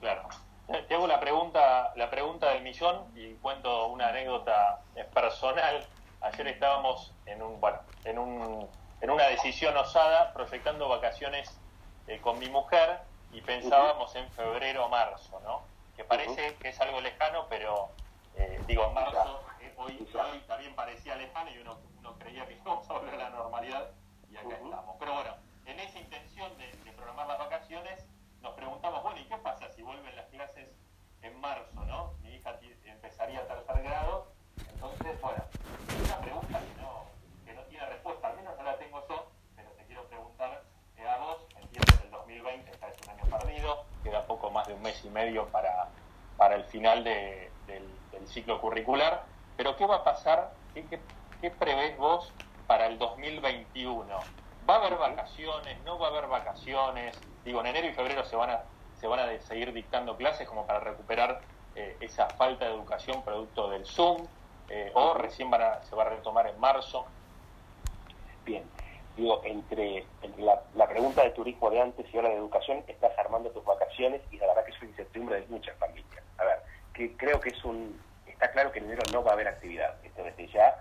Claro. 0.00 0.28
Te 0.88 0.94
hago 0.94 1.06
la 1.06 1.20
pregunta, 1.20 1.92
la 1.96 2.10
pregunta 2.10 2.50
del 2.50 2.62
millón 2.62 3.06
y 3.16 3.34
cuento 3.34 3.86
una 3.88 4.08
anécdota 4.08 4.80
personal. 5.14 5.84
Ayer 6.20 6.48
estábamos 6.48 7.12
en 7.24 7.42
un, 7.42 7.60
bueno, 7.60 7.78
en 8.04 8.18
un 8.18 8.68
en 9.00 9.10
una 9.10 9.24
decisión 9.26 9.76
osada 9.76 10.32
proyectando 10.32 10.88
vacaciones 10.88 11.58
eh, 12.06 12.18
con 12.20 12.38
mi 12.38 12.48
mujer 12.48 13.00
y 13.32 13.40
pensábamos 13.42 14.14
en 14.16 14.30
febrero 14.32 14.86
o 14.86 14.88
marzo, 14.88 15.40
¿no? 15.40 15.62
Que 15.96 16.04
parece 16.04 16.56
que 16.56 16.70
es 16.70 16.80
algo 16.80 17.00
lejano, 17.00 17.46
pero 17.48 17.90
eh, 18.36 18.60
digo, 18.66 18.90
marzo 18.92 19.44
eh, 19.60 19.74
hoy, 19.76 20.08
también 20.46 20.74
parecía 20.74 21.14
lejano 21.16 21.50
y 21.50 21.58
uno, 21.58 21.78
creía 22.18 22.46
que 22.46 22.54
íbamos 22.54 22.88
a 22.88 22.92
volver 22.94 23.14
a 23.14 23.18
la 23.18 23.30
normalidad 23.30 23.90
y 24.30 24.36
acá 24.36 24.54
estamos. 24.54 24.96
Pero 24.98 25.14
bueno, 25.14 25.36
en 25.66 25.80
esa 25.80 25.98
intención 25.98 26.56
de, 26.58 26.72
de 26.72 26.92
programar 26.92 27.26
las 27.26 27.38
vacaciones 27.38 28.06
nos 28.40 28.54
preguntamos, 28.54 29.02
bueno, 29.02 29.20
¿y 29.20 29.24
qué 29.24 29.36
pasa 29.38 29.68
si 29.70 29.82
vuelven 29.82 30.14
las 30.16 30.26
clases 30.26 30.68
en 31.22 31.38
marzo, 31.40 31.84
no? 31.86 32.14
Mi 32.22 32.34
hija 32.34 32.58
empezaría 32.84 33.40
a 33.40 33.46
tercer 33.46 33.82
grado, 33.82 34.28
entonces, 34.72 35.20
bueno, 35.20 35.42
una 36.04 36.18
pregunta 36.20 36.60
que 36.60 36.80
no, 36.80 37.06
que 37.44 37.52
no 37.54 37.62
tiene 37.62 37.86
respuesta, 37.86 38.28
al 38.28 38.36
menos 38.36 38.56
no 38.56 38.62
la 38.62 38.76
tengo 38.78 39.06
yo, 39.08 39.30
pero 39.56 39.70
te 39.70 39.84
quiero 39.84 40.04
preguntar 40.08 40.62
eh, 40.96 41.08
a 41.08 41.18
vos, 41.18 41.46
entiendo 41.56 41.98
que 41.98 42.04
el 42.04 42.10
2020 42.10 42.70
está 42.70 42.88
es 42.88 42.96
un 43.02 43.10
año 43.10 43.38
perdido, 43.38 43.84
queda 44.02 44.26
poco 44.26 44.50
más 44.50 44.66
de 44.66 44.74
un 44.74 44.82
mes 44.82 45.04
y 45.04 45.10
medio 45.10 45.46
para, 45.48 45.88
para 46.36 46.56
el 46.56 46.64
final 46.76 47.04
de, 47.04 47.50
del, 47.66 47.82
ciclo 48.26 48.60
curricular, 48.60 49.24
pero 49.56 49.76
¿qué 49.76 49.86
va 49.86 49.96
a 49.96 50.04
pasar? 50.04 50.52
¿Qué, 50.74 50.84
qué, 51.40 51.50
prevés 51.50 51.96
vos 51.96 52.32
para 52.66 52.86
el 52.86 52.98
2021? 52.98 54.04
¿Va 54.68 54.74
a 54.74 54.78
haber 54.78 54.98
vacaciones? 54.98 55.80
¿No 55.84 55.98
va 55.98 56.08
a 56.08 56.10
haber 56.10 56.26
vacaciones? 56.26 57.18
Digo, 57.44 57.60
en 57.60 57.66
enero 57.66 57.86
y 57.86 57.94
febrero 57.94 58.24
se 58.24 58.36
van 58.36 58.50
a, 58.50 58.64
se 59.00 59.06
van 59.06 59.20
a 59.20 59.40
seguir 59.40 59.72
dictando 59.72 60.16
clases 60.16 60.46
como 60.48 60.66
para 60.66 60.80
recuperar 60.80 61.40
eh, 61.76 61.96
esa 62.00 62.28
falta 62.30 62.66
de 62.66 62.74
educación 62.74 63.22
producto 63.22 63.70
del 63.70 63.86
Zoom, 63.86 64.26
eh, 64.68 64.90
o 64.92 65.14
recién 65.14 65.50
van 65.50 65.62
a, 65.62 65.82
se 65.82 65.94
va 65.94 66.02
a 66.02 66.10
retomar 66.10 66.46
en 66.48 66.60
marzo. 66.60 67.06
Bien, 68.44 68.64
digo, 69.16 69.40
entre, 69.44 70.04
la, 70.36 70.88
pregunta 70.88 71.22
de 71.22 71.30
turismo 71.30 71.70
de 71.70 71.80
antes 71.80 72.12
y 72.12 72.16
ahora 72.16 72.30
de 72.30 72.36
educación, 72.36 72.84
estás 72.86 73.16
armando 73.18 73.50
tus 73.50 73.64
vacaciones 73.64 74.20
y 74.30 74.36
la 74.36 74.48
verdad 74.48 74.64
que 74.64 74.72
es 74.72 74.82
una 74.82 74.90
incertidumbre 74.90 75.40
de 75.40 75.46
muchas 75.46 75.78
familias. 75.78 76.25
Que 76.96 77.16
creo 77.16 77.40
que 77.40 77.50
es 77.50 77.64
un, 77.64 78.00
está 78.26 78.50
claro 78.50 78.72
que 78.72 78.78
en 78.78 78.86
enero 78.86 79.02
no 79.12 79.22
va 79.22 79.30
a 79.30 79.34
haber 79.34 79.48
actividad, 79.48 79.94
esto 80.02 80.24
desde 80.24 80.48
ya, 80.48 80.74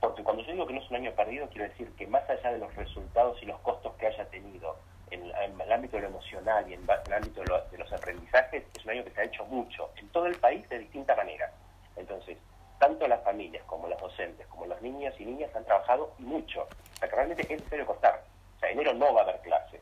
porque 0.00 0.22
cuando 0.22 0.42
yo 0.42 0.52
digo 0.52 0.66
que 0.66 0.74
no 0.74 0.80
es 0.80 0.90
un 0.90 0.96
año 0.96 1.12
perdido, 1.12 1.48
quiero 1.48 1.68
decir 1.68 1.90
que 1.96 2.06
más 2.06 2.28
allá 2.28 2.52
de 2.52 2.58
los 2.58 2.74
resultados 2.76 3.42
y 3.42 3.46
los 3.46 3.58
costos 3.60 3.94
que 3.96 4.06
haya 4.06 4.24
tenido 4.26 4.76
en, 5.10 5.24
el 5.24 5.72
ámbito 5.72 5.96
de 5.96 6.02
lo 6.02 6.08
emocional 6.08 6.68
y 6.68 6.74
en, 6.74 6.82
el 6.82 7.12
ámbito 7.12 7.42
de 7.42 7.78
los 7.78 7.92
aprendizajes, 7.92 8.64
es 8.76 8.84
un 8.84 8.90
año 8.90 9.04
que 9.04 9.10
se 9.10 9.20
ha 9.20 9.24
hecho 9.24 9.44
mucho 9.46 9.90
en 9.96 10.08
todo 10.10 10.26
el 10.26 10.36
país 10.36 10.68
de 10.68 10.78
distinta 10.78 11.16
manera. 11.16 11.50
Entonces, 11.96 12.36
tanto 12.78 13.08
las 13.08 13.22
familias 13.24 13.64
como 13.64 13.88
los 13.88 14.00
docentes, 14.00 14.46
como 14.48 14.66
los 14.66 14.80
niños 14.82 15.14
y 15.18 15.24
niñas 15.24 15.54
han 15.54 15.64
trabajado 15.64 16.14
mucho. 16.18 16.62
O 16.62 16.96
sea, 16.98 17.08
que 17.08 17.16
realmente 17.16 17.42
es 17.42 17.50
necesario 17.50 17.86
cortar. 17.86 18.22
O 18.56 18.60
sea, 18.60 18.70
enero 18.70 18.94
no 18.94 19.12
va 19.14 19.22
a 19.22 19.24
haber 19.24 19.40
clases. 19.40 19.80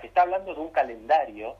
Se 0.00 0.06
está 0.06 0.22
hablando 0.22 0.54
de 0.54 0.60
un 0.60 0.70
calendario 0.70 1.56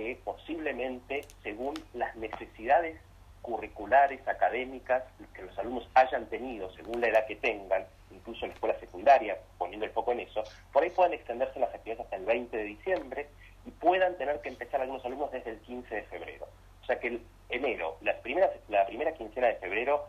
que 0.00 0.18
posiblemente, 0.24 1.26
según 1.42 1.74
las 1.92 2.16
necesidades 2.16 2.98
curriculares, 3.42 4.26
académicas, 4.26 5.04
que 5.34 5.42
los 5.42 5.58
alumnos 5.58 5.88
hayan 5.94 6.24
tenido 6.26 6.70
según 6.72 7.02
la 7.02 7.08
edad 7.08 7.26
que 7.26 7.36
tengan, 7.36 7.84
incluso 8.10 8.46
en 8.46 8.50
la 8.50 8.54
escuela 8.54 8.80
secundaria, 8.80 9.36
poniendo 9.58 9.84
el 9.84 9.92
foco 9.92 10.12
en 10.12 10.20
eso, 10.20 10.42
por 10.72 10.82
ahí 10.82 10.90
puedan 10.90 11.12
extenderse 11.12 11.60
las 11.60 11.74
actividades 11.74 12.04
hasta 12.04 12.16
el 12.16 12.24
20 12.24 12.56
de 12.56 12.64
diciembre 12.64 13.28
y 13.66 13.70
puedan 13.72 14.16
tener 14.16 14.40
que 14.40 14.48
empezar 14.48 14.80
algunos 14.80 15.04
alumnos 15.04 15.32
desde 15.32 15.50
el 15.50 15.58
15 15.60 15.94
de 15.94 16.02
febrero. 16.04 16.48
O 16.82 16.86
sea 16.86 16.98
que 16.98 17.08
el 17.08 17.22
enero, 17.50 17.98
la 18.00 18.16
primera, 18.20 18.50
la 18.68 18.86
primera 18.86 19.12
quincena 19.12 19.48
de 19.48 19.56
febrero, 19.56 20.06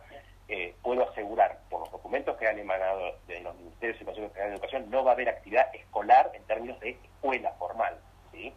eh, 0.47 0.73
puedo 0.81 1.09
asegurar 1.09 1.59
por 1.69 1.81
los 1.81 1.91
documentos 1.91 2.37
que 2.37 2.47
han 2.47 2.59
emanado 2.59 3.17
de 3.27 3.41
los 3.41 3.55
Ministerios 3.57 3.99
de 3.99 4.43
Educación, 4.53 4.89
no 4.89 5.03
va 5.03 5.11
a 5.11 5.13
haber 5.15 5.27
actividad 5.27 5.73
escolar 5.75 6.31
en 6.33 6.43
términos 6.43 6.79
de 6.79 6.91
escuela 6.91 7.51
formal. 7.59 7.97
¿sí? 8.31 8.53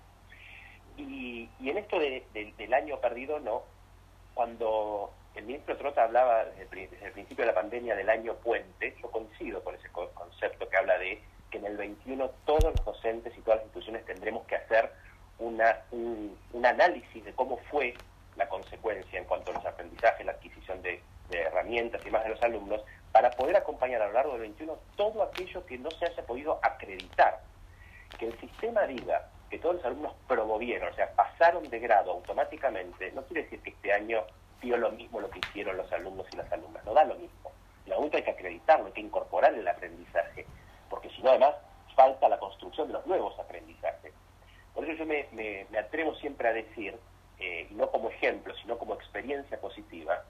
Y, 1.64 1.70
en 1.70 1.78
esto 1.78 1.98
del 1.98 2.74
año 2.74 3.00
perdido, 3.00 3.40
no. 3.40 3.62
Cuando 4.34 5.10
el 5.34 5.46
ministro 5.46 5.78
Trota 5.78 6.04
hablaba 6.04 6.44
desde, 6.44 6.88
el 7.02 7.12
principio 7.12 7.46
de 7.46 7.52
la 7.52 7.54
pandemia 7.54 7.94
del 7.96 8.10
año 8.10 8.34
puente, 8.34 8.94
yo 9.00 9.10
coincido 9.10 9.64
con 9.64 9.74
ese 9.74 9.88
concepto 9.90 10.68
que 10.68 10.76
habla 10.76 10.98
de 10.98 11.22
que 11.50 11.56
en 11.56 11.64
el 11.64 11.78
21 11.78 12.28
todos 12.44 12.64
los 12.64 12.84
docentes 12.84 13.32
y 13.38 13.40
todas 13.40 13.60
las 13.60 13.66
instituciones 13.66 14.04
tendremos 14.04 14.46
que 14.46 14.56
hacer 14.56 14.92
una, 15.38 15.78
un, 15.90 16.36
análisis 16.62 17.24
de 17.24 17.32
cómo 17.32 17.56
fue 17.70 17.94
la 18.36 18.46
consecuencia 18.46 19.18
en 19.18 19.24
cuanto 19.24 19.50
a 19.50 19.54
los 19.54 19.64
aprendizajes, 19.64 20.26
la 20.26 20.32
adquisición 20.32 20.82
de 20.82 21.00
herramientas 21.30 22.04
y 22.04 22.10
más 22.10 22.24
de 22.24 22.30
los 22.30 22.42
alumnos, 22.42 22.82
para 23.10 23.30
poder 23.30 23.56
acompañar 23.56 24.02
a 24.02 24.08
lo 24.08 24.12
largo 24.12 24.32
del 24.32 24.42
21 24.42 24.78
todo 24.96 25.22
aquello 25.22 25.64
que 25.64 25.78
no 25.78 25.90
se 25.92 26.04
haya 26.04 26.26
podido 26.26 26.58
acreditar. 26.62 27.40
Que 28.18 28.26
el 28.26 28.38
sistema 28.38 28.82
diga 28.82 29.30
que 29.54 29.60
todos 29.60 29.76
los 29.76 29.84
alumnos 29.84 30.14
promovieron, 30.26 30.92
o 30.92 30.96
sea, 30.96 31.12
pasaron 31.12 31.70
de 31.70 31.78
grado 31.78 32.10
automáticamente, 32.10 33.12
no 33.12 33.22
quiere 33.22 33.44
decir 33.44 33.60
que 33.60 33.70
este 33.70 33.92
año 33.92 34.24
dio 34.60 34.76
lo 34.76 34.90
mismo 34.90 35.20
lo 35.20 35.30
que 35.30 35.38
hicieron 35.38 35.76
los 35.76 35.92
alumnos 35.92 36.26
y 36.32 36.36
las 36.36 36.50
alumnas, 36.50 36.84
no 36.84 36.92
da 36.92 37.04
lo 37.04 37.14
mismo. 37.14 37.52
Lo 37.86 38.00
único 38.00 38.16
hay 38.16 38.24
que 38.24 38.32
acreditarlo, 38.32 38.86
hay 38.86 38.92
que 38.92 39.02
incorporar 39.02 39.54
el 39.54 39.68
aprendizaje, 39.68 40.44
porque 40.90 41.08
si 41.10 41.22
no, 41.22 41.30
además, 41.30 41.54
falta 41.94 42.28
la 42.28 42.40
construcción 42.40 42.88
de 42.88 42.94
los 42.94 43.06
nuevos 43.06 43.38
aprendizajes. 43.38 44.12
Por 44.74 44.84
eso 44.84 44.94
yo 44.94 45.06
me, 45.06 45.78
atrevo 45.78 46.16
siempre 46.16 46.48
a 46.48 46.52
decir, 46.52 46.98
eh, 47.38 47.68
no 47.70 47.88
como 47.92 48.10
ejemplo, 48.10 48.52
sino 48.56 48.76
como 48.76 48.94
experiencia 48.94 49.60
positiva, 49.60 50.24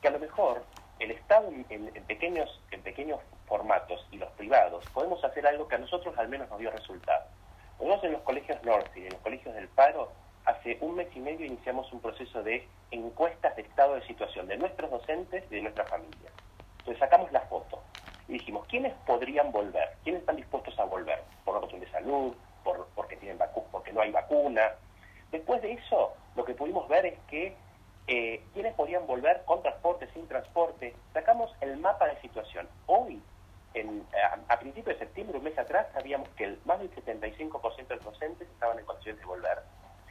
que 0.00 0.08
a 0.08 0.12
lo 0.12 0.18
mejor 0.18 0.64
el 0.98 1.10
Estado 1.10 1.48
en, 1.48 1.92
pequeños, 2.06 2.58
en 2.70 2.80
pequeños 2.80 3.20
formatos 3.46 4.06
y 4.10 4.16
los 4.16 4.30
privados 4.30 4.82
podemos 4.94 5.22
hacer 5.22 5.46
algo 5.46 5.68
que 5.68 5.74
a 5.74 5.78
nosotros 5.78 6.16
al 6.16 6.30
menos 6.30 6.48
nos 6.48 6.58
dio 6.58 6.70
resultado. 6.70 7.35
Nosotros 7.78 8.04
en 8.04 8.12
los 8.12 8.22
colegios 8.22 8.62
norte 8.64 9.00
y 9.00 9.04
en 9.04 9.12
los 9.12 9.20
colegios 9.20 9.54
del 9.54 9.68
paro, 9.68 10.10
hace 10.44 10.78
un 10.80 10.94
mes 10.96 11.08
y 11.14 11.20
medio 11.20 11.46
iniciamos 11.46 11.92
un 11.92 12.00
proceso 12.00 12.42
de 12.42 12.66
encuestas 12.90 13.54
de 13.56 13.62
estado 13.62 13.94
de 13.94 14.06
situación 14.06 14.46
de 14.46 14.56
nuestros 14.56 14.90
docentes 14.90 15.44
y 15.50 15.56
de 15.56 15.62
nuestra 15.62 15.84
familia. 15.84 16.30
Entonces 16.78 16.98
sacamos 16.98 17.30
la 17.32 17.40
foto 17.42 17.82
y 18.28 18.34
dijimos, 18.34 18.66
¿quiénes 18.68 18.92
podrían 19.06 19.52
volver? 19.52 19.96
¿Quiénes 20.04 20.20
están 20.20 20.36
dispuestos 20.36 20.78
a 20.78 20.84
volver? 20.84 21.22
Por 21.44 21.54
una 21.54 21.60
cuestión 21.60 21.80
de 21.80 21.90
salud, 21.90 22.34
por, 22.64 22.86
porque, 22.94 23.16
tienen 23.16 23.38
porque 23.70 23.92
no 23.92 24.00
hay 24.00 24.10
vacuna. 24.10 24.72
Después 25.30 25.60
de 25.62 25.72
eso, 25.72 26.14
lo 26.34 26.44
que 26.44 26.54
pudimos 26.54 26.88
ver 26.88 27.06
es 27.06 27.18
que 27.28 27.56
eh, 28.08 28.40
quiénes 28.54 28.74
podían 28.74 29.06
volver 29.06 29.42
con 29.44 29.62
transporte, 29.62 30.08
sin 30.12 30.28
transporte. 30.28 30.94
Sacamos 31.12 31.52
el 31.60 31.76
mapa 31.76 32.06
de 32.06 32.20
situación. 32.20 32.68
Hoy, 32.86 33.20
a, 34.48 34.58
principios 34.58 34.98
de 34.98 35.04
septiembre, 35.04 35.38
un 35.38 35.44
mes 35.44 35.58
atrás, 35.58 35.86
sabíamos 35.92 36.28
que 36.30 36.56
más 36.64 36.78
del 36.78 36.90
75% 36.94 37.86
de 37.86 37.96
los 37.96 38.04
docentes 38.04 38.48
estaban 38.48 38.78
en 38.78 38.84
condiciones 38.84 39.20
de 39.20 39.26
volver, 39.26 39.58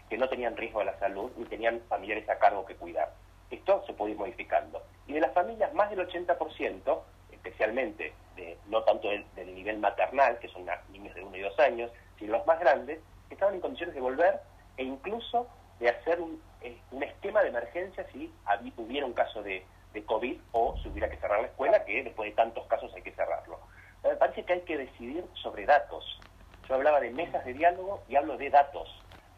que 0.10 0.18
no 0.18 0.30
tenían 0.30 0.56
riesgo 0.56 0.80
de 0.80 0.86
la 0.86 1.00
salud 1.00 1.32
ni 1.38 1.46
tenían 1.46 1.82
familiares 1.90 2.30
a 2.30 2.38
cargo 2.38 2.66
que 2.66 2.76
cuidar. 2.76 3.14
Esto 3.50 3.84
se 3.86 3.94
puede 3.94 4.12
ir 4.12 4.18
modificando. 4.18 4.84
Y 5.08 5.14
de 5.14 5.22
las 5.22 5.34
familias, 5.34 5.74
más 5.74 5.90
del 5.90 6.08
80%, 6.08 7.00
especialmente 7.32 8.14
de, 8.36 8.58
no 8.68 8.84
tanto 8.84 9.10
del, 9.10 9.26
nivel 9.56 9.80
maternal, 9.80 10.38
que 10.40 10.50
son 10.50 10.66
niños 10.92 11.16
de 11.16 11.24
uno 11.24 11.38
y 11.38 11.42
dos 11.42 11.58
años, 11.60 11.92
sino 12.20 12.38
los 12.38 12.46
más 12.46 12.60
grandes, 12.60 13.00
estaban 13.30 13.56
en 13.56 13.62
condiciones 13.62 13.96
de 13.96 14.02
volver 14.02 14.40
e 14.78 14.84
incluso 14.84 15.48
de 15.80 15.90
hacer 15.90 16.22
un, 16.22 16.42
eh, 16.62 16.78
un 16.92 17.04
esquema 17.04 17.42
de 17.42 17.50
emergencia 17.50 18.06
si 18.12 18.32
hubiera 18.78 19.06
un 19.06 19.14
caso 19.14 19.42
de, 19.44 19.66
de 19.96 20.06
COVID 20.06 20.40
o 20.52 20.78
si 20.78 20.90
hubiera 20.90 21.10
que 21.10 21.18
cerrar 21.18 21.42
la 21.42 21.48
escuela, 21.48 21.84
que 21.84 22.04
después 22.04 22.30
de 22.30 22.36
tantos 22.36 22.68
casos 22.68 22.94
hay 22.94 23.02
que 23.02 23.12
cerrarlo. 23.14 23.60
me 24.04 24.16
parece 24.16 24.44
que 24.44 24.54
hay 24.54 24.62
que 24.62 24.78
decidir 24.78 25.26
sobre 25.34 25.66
datos. 25.66 26.20
Yo 26.70 26.76
hablaba 26.76 27.00
de 27.00 27.10
mesas 27.10 27.44
de 27.46 27.54
diálogo 27.54 28.04
y 28.08 28.16
hablo 28.16 28.38
de 28.38 28.50
datos. 28.50 28.88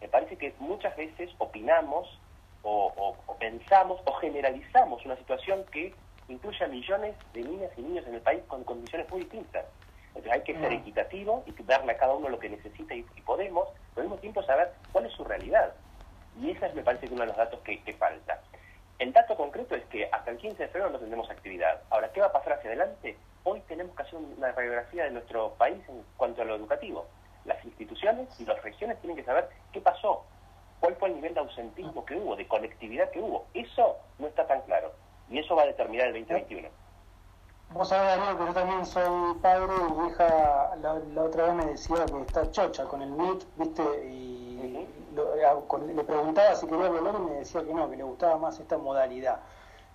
Me 0.02 0.10
parece 0.10 0.38
que 0.38 0.54
muchas 0.60 0.96
veces 0.98 1.30
opinamos 1.38 2.20
o, 2.64 3.16
pensamos 3.40 4.02
o 4.04 4.14
generalizamos 4.16 5.06
una 5.06 5.16
situación 5.16 5.64
que 5.72 5.94
incluye 6.28 6.66
a 6.66 6.68
millones 6.68 7.16
de 7.34 7.44
niñas 7.44 7.72
y 7.78 7.82
niños 7.82 8.06
en 8.08 8.16
el 8.16 8.22
país 8.22 8.42
con 8.48 8.64
condiciones 8.66 9.10
muy 9.10 9.22
distintas. 9.22 9.66
Entonces 10.10 10.34
hay 10.34 10.42
que 10.42 10.54
ser 10.60 10.72
mm. 10.72 10.82
equitativo 10.82 11.44
y 11.46 11.64
darle 11.64 11.94
a 11.94 11.98
cada 11.98 12.16
uno 12.16 12.28
lo 12.28 12.40
que 12.40 12.50
necesita 12.50 12.94
y, 12.94 13.06
y 13.16 13.22
podemos, 13.22 13.70
pero 13.94 14.04
al 14.04 14.10
mismo 14.10 14.18
tiempo 14.18 14.44
saber 14.44 14.74
cuál 14.92 15.06
es 15.06 15.14
su 15.14 15.24
realidad. 15.24 15.74
Y 16.42 16.52
ese 16.52 16.68
es, 16.68 16.76
me 16.76 16.84
parece, 16.84 17.08
que 17.08 17.14
uno 17.14 17.22
de 17.22 17.28
los 17.28 17.38
datos 17.38 17.60
que, 17.62 17.94
falta. 17.94 18.42
El 19.00 19.14
dato 19.14 19.36
concreto 19.36 19.76
es 19.76 19.86
que 19.86 20.10
hasta 20.12 20.32
el 20.32 20.38
15 20.38 20.64
de 20.64 20.70
febrero 20.70 20.90
no 20.90 20.98
tendremos 20.98 21.30
actividad. 21.30 21.82
Ahora, 21.92 22.12
¿qué 22.12 22.20
va 22.20 22.28
a 22.28 22.32
pasar 22.32 22.54
hacia 22.54 22.72
adelante? 22.72 23.16
Hoy 23.44 23.62
tenemos 23.68 23.96
que 23.96 24.02
hacer 24.02 24.16
una 24.16 24.52
radiografía 24.52 25.04
de 25.04 25.12
nuestro 25.12 25.54
país 25.54 25.78
en 25.88 26.04
cuanto 26.18 26.42
a 26.42 26.46
lo 26.46 26.56
educativo. 26.56 27.06
Las 27.46 27.64
instituciones 27.64 28.28
y 28.40 28.46
las 28.46 28.62
regiones 28.64 29.00
tienen 29.00 29.16
que 29.16 29.24
saber 29.24 29.50
qué 29.72 29.82
pasó, 29.82 30.24
cuál 30.80 30.96
fue 30.96 31.10
el 31.10 31.16
nivel 31.16 31.36
de 31.36 31.42
ausentismo 31.42 32.06
que 32.06 32.16
hubo, 32.16 32.36
de 32.36 32.48
conectividad 32.48 33.12
que 33.12 33.20
hubo. 33.20 33.46
Eso 33.54 33.98
no 34.18 34.28
está 34.28 34.48
tan 34.48 34.62
claro. 34.62 34.92
Y 35.30 35.38
eso 35.38 35.56
va 35.56 35.64
a 35.64 35.68
determinar 35.68 36.08
el 36.08 36.14
2021. 36.14 36.68
Vos 37.74 37.90
sabés, 37.90 38.18
Daniel, 38.18 38.38
que 38.38 38.46
yo 38.46 38.54
también 38.54 38.86
soy 38.86 39.36
padre 39.42 39.74
y 39.90 39.94
mi 39.94 40.08
hija 40.08 40.76
la, 40.82 41.22
otra 41.22 41.46
vez 41.46 41.54
me 41.54 41.66
decía 41.66 42.06
que 42.06 42.22
está 42.22 42.50
chocha 42.50 42.86
con 42.86 43.02
el 43.02 43.12
MIT, 43.12 43.44
¿viste? 43.58 43.84
Y 44.10 44.27
le 45.88 46.04
preguntaba 46.04 46.56
si 46.56 46.68
quería 46.68 46.90
volver 46.90 47.16
y 47.16 47.24
me 47.24 47.36
decía 47.40 47.64
que 47.64 47.74
no, 47.74 47.90
que 47.90 47.98
le 47.98 48.04
gustaba 48.04 48.38
más 48.38 48.60
esta 48.60 48.78
modalidad. 48.78 49.40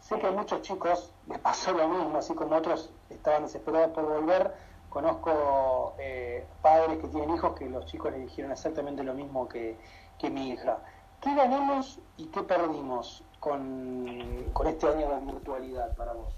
Sé 0.02 0.18
que 0.18 0.26
a 0.26 0.32
muchos 0.32 0.62
chicos 0.62 1.12
les 1.28 1.38
pasó 1.38 1.73
lo 1.73 1.88
mismo, 1.88 2.18
así 2.18 2.35
como 2.35 2.56
otros 2.56 2.90
estaban 3.09 3.44
desesperados 3.44 3.92
por 3.92 4.04
volver. 4.04 4.52
Conozco 4.88 5.94
eh, 5.99 6.44
padres 6.61 6.99
que 6.99 7.09
tienen 7.09 7.35
hijos 7.35 7.54
que 7.56 7.71
los 7.71 7.87
chicos 7.87 8.12
le 8.12 8.18
dijeron 8.18 8.50
exactamente 8.50 9.04
lo 9.04 9.14
mismo 9.14 9.49
que, 9.49 9.78
mi 10.30 10.50
hija. 10.50 10.78
¿Qué 11.21 11.35
ganamos 11.35 12.00
y 12.16 12.26
qué 12.26 12.42
perdimos 12.42 13.25
con, 13.40 14.09
este 14.66 14.87
año 14.88 15.09
de 15.09 15.32
virtualidad 15.32 15.97
para 15.97 16.12
vos? 16.12 16.35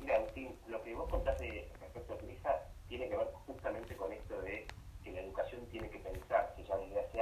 Mira, 0.00 0.16
Agustín, 0.16 0.58
lo 0.66 0.82
que 0.82 0.94
vos 0.94 1.08
contaste 1.10 1.70
respecto 1.80 2.14
a 2.14 2.18
tu 2.18 2.26
hija 2.28 2.60
tiene 2.88 3.08
que 3.08 3.16
ver 3.16 3.30
justamente 3.46 3.96
con 3.96 4.12
esto 4.12 4.40
de 4.42 4.66
que 5.02 5.12
la 5.12 5.20
educación 5.20 5.66
tiene 5.66 5.90
que 5.90 5.98
pensarse 5.98 6.64
ya 6.64 6.76
desde 6.78 7.00
hace 7.00 7.13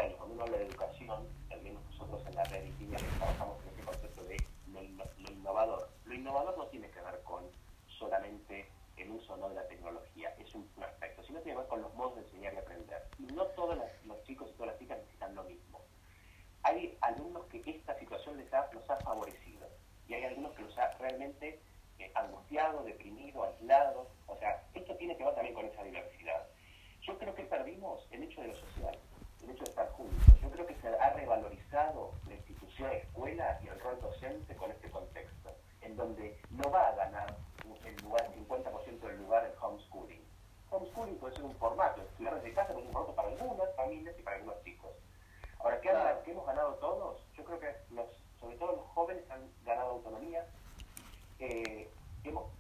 habla 0.43 0.59
de 0.59 0.67
educación, 0.67 1.29
menos 1.63 1.85
nosotros 1.85 2.27
en 2.27 2.35
la 2.35 2.43
red 2.45 2.65
y 2.65 2.87
trabajamos 3.19 3.63
en 3.63 3.69
este 3.69 3.83
concepto 3.85 4.25
de 4.25 4.37
lo, 4.73 4.83
innovador. 5.31 5.89
Lo 6.05 6.15
innovador 6.15 6.59
no 6.59 6.67
tiene 6.67 6.91
que 6.91 7.01
ver 7.01 7.23
con 7.23 7.45
solamente 7.87 8.67
el 8.97 9.11
uso 9.11 9.37
no 9.37 9.49
de 9.49 9.55
la 9.55 9.69
tecnología, 9.69 10.35
es 10.39 10.53
un, 10.55 10.69
aspecto, 10.83 11.23
sino 11.23 11.39
tiene 11.41 11.55
que 11.55 11.61
ver 11.61 11.69
con 11.69 11.83
los 11.83 11.95
modos 11.95 12.17
de 12.17 12.23
enseñar 12.23 12.55
y 12.55 12.57
aprender. 12.57 13.07
Y 13.19 13.23
no 13.33 13.45
todos 13.55 13.79
los, 14.05 14.25
chicos 14.25 14.51
y 14.51 14.53
todas 14.55 14.73
las 14.73 14.79
chicas 14.81 14.99
necesitan 14.99 15.35
lo 15.35 15.45
mismo. 15.45 15.81
Hay 16.65 16.99
alumnos 17.03 17.47
que 17.47 17.63
esta 17.65 17.97
situación 17.99 18.37
les 18.37 18.53
ha, 18.53 18.69
los 18.73 18.89
ha 18.91 18.97
favorecido 18.97 19.69
y 20.09 20.15
hay 20.15 20.25
algunos 20.25 20.53
que 20.57 20.63
los 20.63 20.77
ha 20.77 20.91
realmente 20.99 21.61
eh, 22.01 22.11
angustiado, 22.17 22.83
deprimido, 22.83 23.45
aislado. 23.45 24.09
O 24.27 24.37
sea, 24.39 24.65
esto 24.75 24.97
tiene 24.97 25.17
que 25.17 25.25
ver 25.25 25.35
también 25.35 25.55
con 25.55 25.67
esa 25.67 25.85
diversidad. 25.85 26.49
Yo 27.03 27.17
creo 27.19 27.35
que 27.35 27.45
perdimos 27.45 28.07
el 28.11 28.25
hecho 28.25 28.41
de 28.41 28.49
lo 28.49 28.55
social, 28.55 28.99
el 29.43 29.51
hecho 29.51 29.65
de 29.65 29.71
estar 29.71 29.91
juntos. 29.93 30.41
Yo 30.41 30.51
creo 30.51 30.67
que 30.67 30.75
se 30.77 30.89
ha 30.89 31.11
revalorizado 31.11 32.13
la 32.27 32.35
institución 32.35 32.91
escuela 32.93 33.59
y 33.63 33.69
el 33.69 33.81
rol 33.81 34.01
docente 34.01 34.55
con 34.57 34.71
este 34.71 34.91
contexto, 34.91 35.55
en 35.81 35.97
donde 35.97 36.41
no 36.51 36.71
va 36.71 36.89
a 36.89 36.95
ganar 36.95 37.37
el 37.85 37.97
lugar, 38.05 38.31
50% 38.33 39.01
del 39.01 39.19
lugar 39.19 39.45
el 39.45 39.53
homeschooling. 39.61 40.23
Homeschooling 40.71 41.17
puede 41.17 41.35
ser 41.35 41.45
un 41.45 41.55
formato, 41.57 42.03
estudiar 42.03 42.37
desde 42.37 42.55
casa 42.55 42.73
es 42.73 42.79
un 42.79 42.93
formato 42.93 43.15
para 43.15 43.29
algunas 43.29 43.75
familias 43.75 44.15
y 44.19 44.23
para 44.23 44.37
algunos 44.37 44.63
chicos. 44.63 44.91
Ahora, 45.59 45.81
¿qué, 45.81 45.91
hemos 46.31 46.47
ganado 46.47 46.75
todos? 46.75 47.23
Yo 47.37 47.45
creo 47.45 47.61
que 47.61 47.75
los, 47.91 48.07
sobre 48.41 48.57
todo 48.57 48.73
los 48.77 48.87
jóvenes 48.89 49.29
han 49.31 49.43
ganado 49.65 49.91
autonomía, 49.91 50.47
eh, 51.39 51.89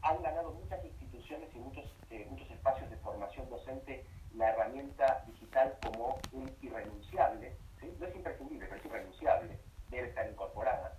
han 0.02 0.22
ganado 0.22 0.50
muchas 0.52 0.84
instituciones 0.84 1.48
y 1.54 1.58
muchos, 1.58 1.84
eh, 2.10 2.26
muchos 2.28 2.50
espacios 2.50 2.90
de 2.90 2.96
formación 2.96 3.48
docente 3.48 4.04
la 4.34 4.50
herramienta 4.50 5.22
digital 5.26 5.76
como 5.84 6.18
un 6.32 6.50
irrenunciable, 6.62 7.54
no 7.98 8.06
es 8.06 8.14
imprescindible, 8.14 8.66
pero 8.66 8.80
es 8.80 8.86
irrenunciable, 8.86 9.58
debe 9.90 10.08
estar 10.08 10.28
incorporada. 10.28 10.96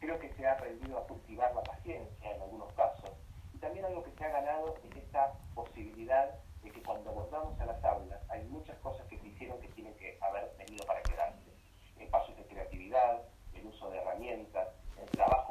Creo 0.00 0.18
que 0.18 0.32
se 0.34 0.46
ha 0.46 0.52
aprendido 0.52 0.98
a 0.98 1.06
cultivar 1.06 1.54
la 1.54 1.62
paciencia 1.62 2.34
en 2.34 2.42
algunos 2.42 2.72
casos 2.74 3.10
y 3.54 3.58
también 3.58 3.86
algo 3.86 4.04
que 4.04 4.12
se 4.12 4.24
ha 4.24 4.28
ganado 4.28 4.76
es 4.84 4.96
esta 4.96 5.32
posibilidad 5.54 6.34
de 6.62 6.70
que 6.70 6.82
cuando 6.82 7.12
volvamos 7.12 7.58
a 7.60 7.66
las 7.66 7.82
aulas 7.84 8.20
hay 8.28 8.44
muchas 8.44 8.76
cosas 8.78 9.06
que 9.06 9.18
se 9.18 9.26
hicieron 9.28 9.58
que 9.60 9.68
tienen 9.68 9.94
que 9.96 10.18
haber 10.20 10.52
venido 10.58 10.84
para 10.86 11.02
quedarse. 11.02 11.50
Espacios 11.98 12.36
de 12.36 12.46
creatividad, 12.46 13.22
el 13.54 13.66
uso 13.66 13.88
de 13.90 13.98
herramientas, 13.98 14.68
el 15.00 15.08
trabajo 15.10 15.46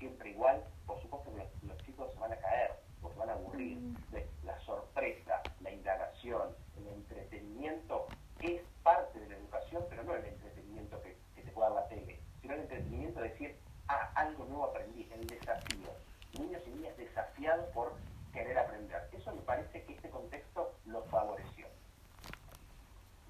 siempre 0.00 0.30
igual, 0.30 0.64
por 0.86 1.00
supuesto 1.02 1.30
que 1.30 1.66
los, 1.68 1.76
chicos 1.84 2.10
se 2.12 2.18
van 2.18 2.32
a 2.32 2.36
caer, 2.36 2.72
o 3.02 3.12
se 3.12 3.18
van 3.18 3.30
a 3.30 3.34
aburrir. 3.34 3.76
Mm. 3.76 3.96
La 4.44 4.58
sorpresa, 4.60 5.42
la 5.60 5.70
indagación, 5.70 6.56
el 6.76 6.88
entretenimiento 6.88 8.08
es 8.40 8.62
parte 8.82 9.20
de 9.20 9.28
la 9.28 9.36
educación, 9.36 9.84
pero 9.88 10.02
no 10.02 10.14
el 10.14 10.24
entretenimiento 10.24 11.00
que, 11.02 11.16
te 11.34 11.52
pueda 11.52 11.68
dar 11.70 11.82
la 11.82 11.88
tele, 11.88 12.18
sino 12.40 12.54
el 12.54 12.60
entretenimiento 12.60 13.20
de 13.20 13.28
decir, 13.28 13.56
ah, 13.88 14.10
algo 14.14 14.44
nuevo 14.46 14.64
aprendí, 14.64 15.08
el 15.12 15.26
desafío. 15.26 15.90
Niños 16.38 16.62
y 16.66 16.70
niñas 16.70 16.96
desafiados 16.96 17.66
por 17.72 17.92
querer 18.32 18.58
aprender. 18.58 19.08
Eso 19.12 19.34
me 19.34 19.42
parece 19.42 19.84
que 19.84 19.94
este 19.94 20.08
contexto 20.10 20.74
lo 20.86 21.02
favoreció. 21.04 21.66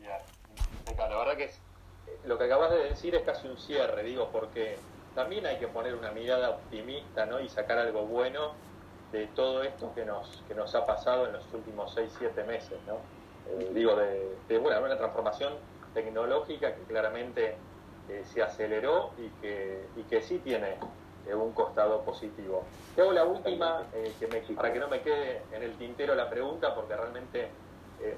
Ya, 0.00 0.19
la 0.97 1.16
verdad 1.16 1.37
que 1.37 1.50
lo 2.25 2.38
que 2.38 2.49
es 3.14 3.23
casi 3.23 3.49
un 3.49 3.57
cierre, 3.57 4.02
digo, 4.02 4.29
porque 4.33 4.76
también 5.14 5.47
hay 5.47 5.59
que 5.59 5.69
poner 5.69 5.95
una 5.95 6.12
mirada 6.12 6.50
optimista 6.50 7.26
¿no? 7.26 7.40
y 7.40 7.49
sacar 7.49 7.79
algo 7.79 8.07
bueno 8.07 8.52
de 9.12 9.26
todo 9.29 9.62
esto 9.62 9.93
que 9.95 10.05
nos, 10.05 10.43
que 10.47 10.55
nos 10.55 10.75
ha 10.75 10.87
pasado 10.87 11.26
en 11.26 11.33
los 11.33 11.52
últimos 11.52 11.93
6, 11.95 12.12
7 12.19 12.45
meses. 12.45 12.79
¿no? 12.87 12.95
Eh, 13.49 13.71
digo, 13.75 13.97
de, 13.97 14.37
de 14.49 14.59
bueno, 14.59 14.81
una 14.85 14.97
transformación 14.97 15.55
tecnológica 15.95 16.75
que 16.75 16.83
claramente 16.83 17.57
eh, 18.09 18.23
se 18.25 18.43
aceleró 18.43 19.11
y 19.19 19.29
que, 19.40 19.85
y 19.97 20.02
que 20.05 20.23
sí 20.23 20.38
tiene 20.38 20.76
eh, 21.26 21.35
un 21.35 21.52
costado 21.52 22.02
positivo. 22.02 22.64
Te 22.95 23.02
hago 23.02 23.12
la 23.12 23.25
última, 23.25 23.85
que 23.93 24.26
me, 24.29 24.40
para 24.55 24.73
que 24.73 24.79
no 24.79 24.88
me 24.88 25.00
quede 25.00 25.43
en 25.52 25.62
el 25.62 25.73
tintero 25.76 26.14
la 26.14 26.31
pregunta, 26.31 26.75
porque 26.75 26.97
realmente 26.97 27.49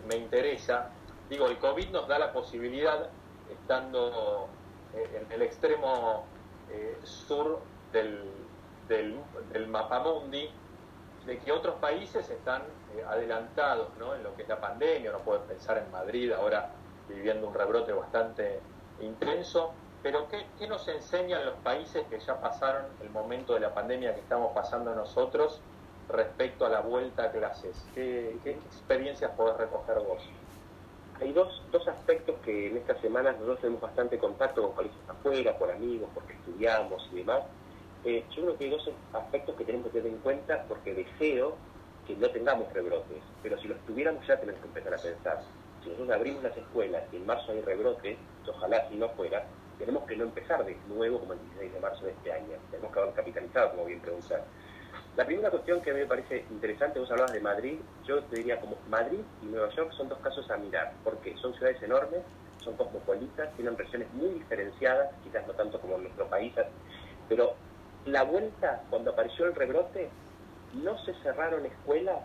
me 0.07 0.17
interesa. 0.17 0.91
Digo, 1.29 1.47
el 1.47 1.59
COVID 1.59 1.91
nos 1.91 2.07
da 2.07 2.19
la 2.19 2.33
posibilidad, 2.33 3.09
estando 3.51 4.49
en 4.95 5.33
el 5.33 5.43
extremo 5.43 6.25
sur 7.05 7.61
del, 7.93 8.21
del, 8.89 9.17
del 9.53 9.69
mapamundi, 9.69 10.51
de 11.27 11.39
que 11.39 11.53
otros 11.53 11.77
países 11.77 12.29
están 12.29 12.63
eh, 12.97 13.05
adelantados 13.09 13.89
¿no? 13.99 14.15
en 14.15 14.23
lo 14.23 14.35
que 14.35 14.43
es 14.43 14.49
la 14.49 14.61
pandemia, 14.61 15.11
uno 15.11 15.21
puede 15.21 15.41
pensar 15.41 15.79
en 15.79 15.91
Madrid 15.91 16.33
ahora 16.33 16.71
viviendo 17.09 17.47
un 17.49 17.55
rebrote 17.55 17.93
bastante 17.93 18.61
intenso, 19.01 19.73
pero 20.03 20.29
¿qué, 20.29 20.47
¿qué, 20.59 20.67
nos 20.67 20.87
enseñan 20.89 21.45
los 21.45 21.55
países 21.57 22.05
que 22.09 22.19
ya 22.19 22.41
pasaron 22.41 22.87
el 23.01 23.11
momento 23.11 23.55
de 23.55 23.61
la 23.61 23.73
pandemia 23.73 24.15
que 24.15 24.21
estamos 24.21 24.53
pasando 24.53 24.95
nosotros 24.95 25.61
respecto 26.09 26.67
a 26.67 26.69
la 26.69 26.81
vuelta 26.81 27.25
a 27.25 27.31
clases? 27.31 27.85
¿Qué, 27.95 28.37
qué 28.43 28.51
experiencias 28.51 29.31
podés 29.37 29.57
recoger 29.57 30.01
vos? 30.01 30.23
Hay 31.23 31.33
dos, 31.33 31.63
dos 31.71 31.87
aspectos 31.87 32.35
que 32.45 32.67
en 32.67 32.79
estas 32.79 33.01
semanas 33.01 33.35
nosotros 33.35 33.61
tenemos 33.61 33.81
bastante 33.81 34.19
contacto 34.19 34.61
con 34.61 34.75
países 34.75 34.99
afuera, 35.07 35.57
por 35.57 35.71
amigos, 35.71 36.11
porque 36.13 36.33
estudiamos 36.33 37.09
y 37.13 37.17
demás, 37.17 37.45
eh, 38.05 38.25
yo 38.35 38.43
creo 38.43 38.59
que 38.59 38.65
hay 38.65 38.71
dos 38.71 38.91
aspectos 39.13 39.55
que 39.55 39.65
tenemos 39.65 39.87
que 39.87 40.01
tener 40.01 40.15
en 40.15 40.19
cuenta 40.19 40.65
porque 40.67 40.93
deseo 40.93 41.55
que 42.09 42.17
no 42.17 42.29
tengamos 42.31 42.73
rebrotes, 42.73 43.23
pero 43.41 43.57
si 43.61 43.69
los 43.69 43.79
tuviéramos 43.87 44.27
ya 44.27 44.41
tenemos 44.41 44.61
que 44.63 44.67
empezar 44.67 44.95
a 44.95 44.99
pensar. 44.99 45.45
Si 45.85 45.91
nosotros 45.91 46.11
abrimos 46.11 46.43
las 46.43 46.57
escuelas 46.57 47.05
y 47.13 47.17
en 47.17 47.27
marzo 47.27 47.53
hay 47.53 47.61
rebrotes, 47.61 48.19
ojalá 48.49 48.89
si 48.89 48.97
no 48.97 49.09
fuera, 49.11 49.47
tenemos 49.79 50.05
que 50.05 50.17
no 50.17 50.25
empezar 50.25 50.65
de 50.65 50.77
nuevo 50.89 51.21
como 51.21 51.35
el 51.35 51.39
16 51.39 51.73
de 51.73 51.81
marzo 51.81 52.05
de 52.05 52.11
este 52.11 52.33
año. 52.33 52.59
Tenemos 52.73 52.93
que 52.93 52.99
haber 52.99 53.15
capitalizado, 53.15 53.71
como 53.71 53.85
bien 53.85 54.01
preguntar. 54.01 54.45
La 55.17 55.27
primera 55.27 55.51
cuestión 55.51 55.83
que 55.83 55.93
me 55.93 56.07
parece 56.07 56.47
interesante, 56.51 56.99
vos 56.99 57.11
hablabas 57.11 57.33
de 57.33 57.41
Madrid, 57.41 57.79
yo 58.07 58.23
te 58.25 58.37
diría 58.37 58.59
como 58.59 58.77
Madrid 58.89 59.21
y 59.43 59.47
Nueva 59.47 59.69
York 59.75 59.93
son 59.93 60.09
dos 60.09 60.19
casos 60.21 60.51
a 60.51 60.57
mirar, 60.57 60.95
porque 61.05 61.37
son 61.37 61.53
ciudades 61.53 61.83
enormes, 61.83 62.23
son 62.65 62.77
cosmopolitas, 62.77 63.55
tienen 63.57 63.77
regiones 63.77 64.13
muy 64.15 64.31
diferenciadas, 64.31 65.11
quizás 65.23 65.47
no 65.47 65.53
tanto 65.53 65.79
como 65.81 65.97
en 65.97 66.05
nuestro 66.05 66.27
país, 66.29 66.55
pero 67.29 67.55
la 68.07 68.25
vuelta, 68.25 68.83
cuando 68.89 69.11
apareció 69.11 69.45
el 69.45 69.55
rebrote, 69.55 70.09
no 70.83 70.97
se 71.05 71.13
cerraron 71.23 71.67
escuelas 71.67 72.19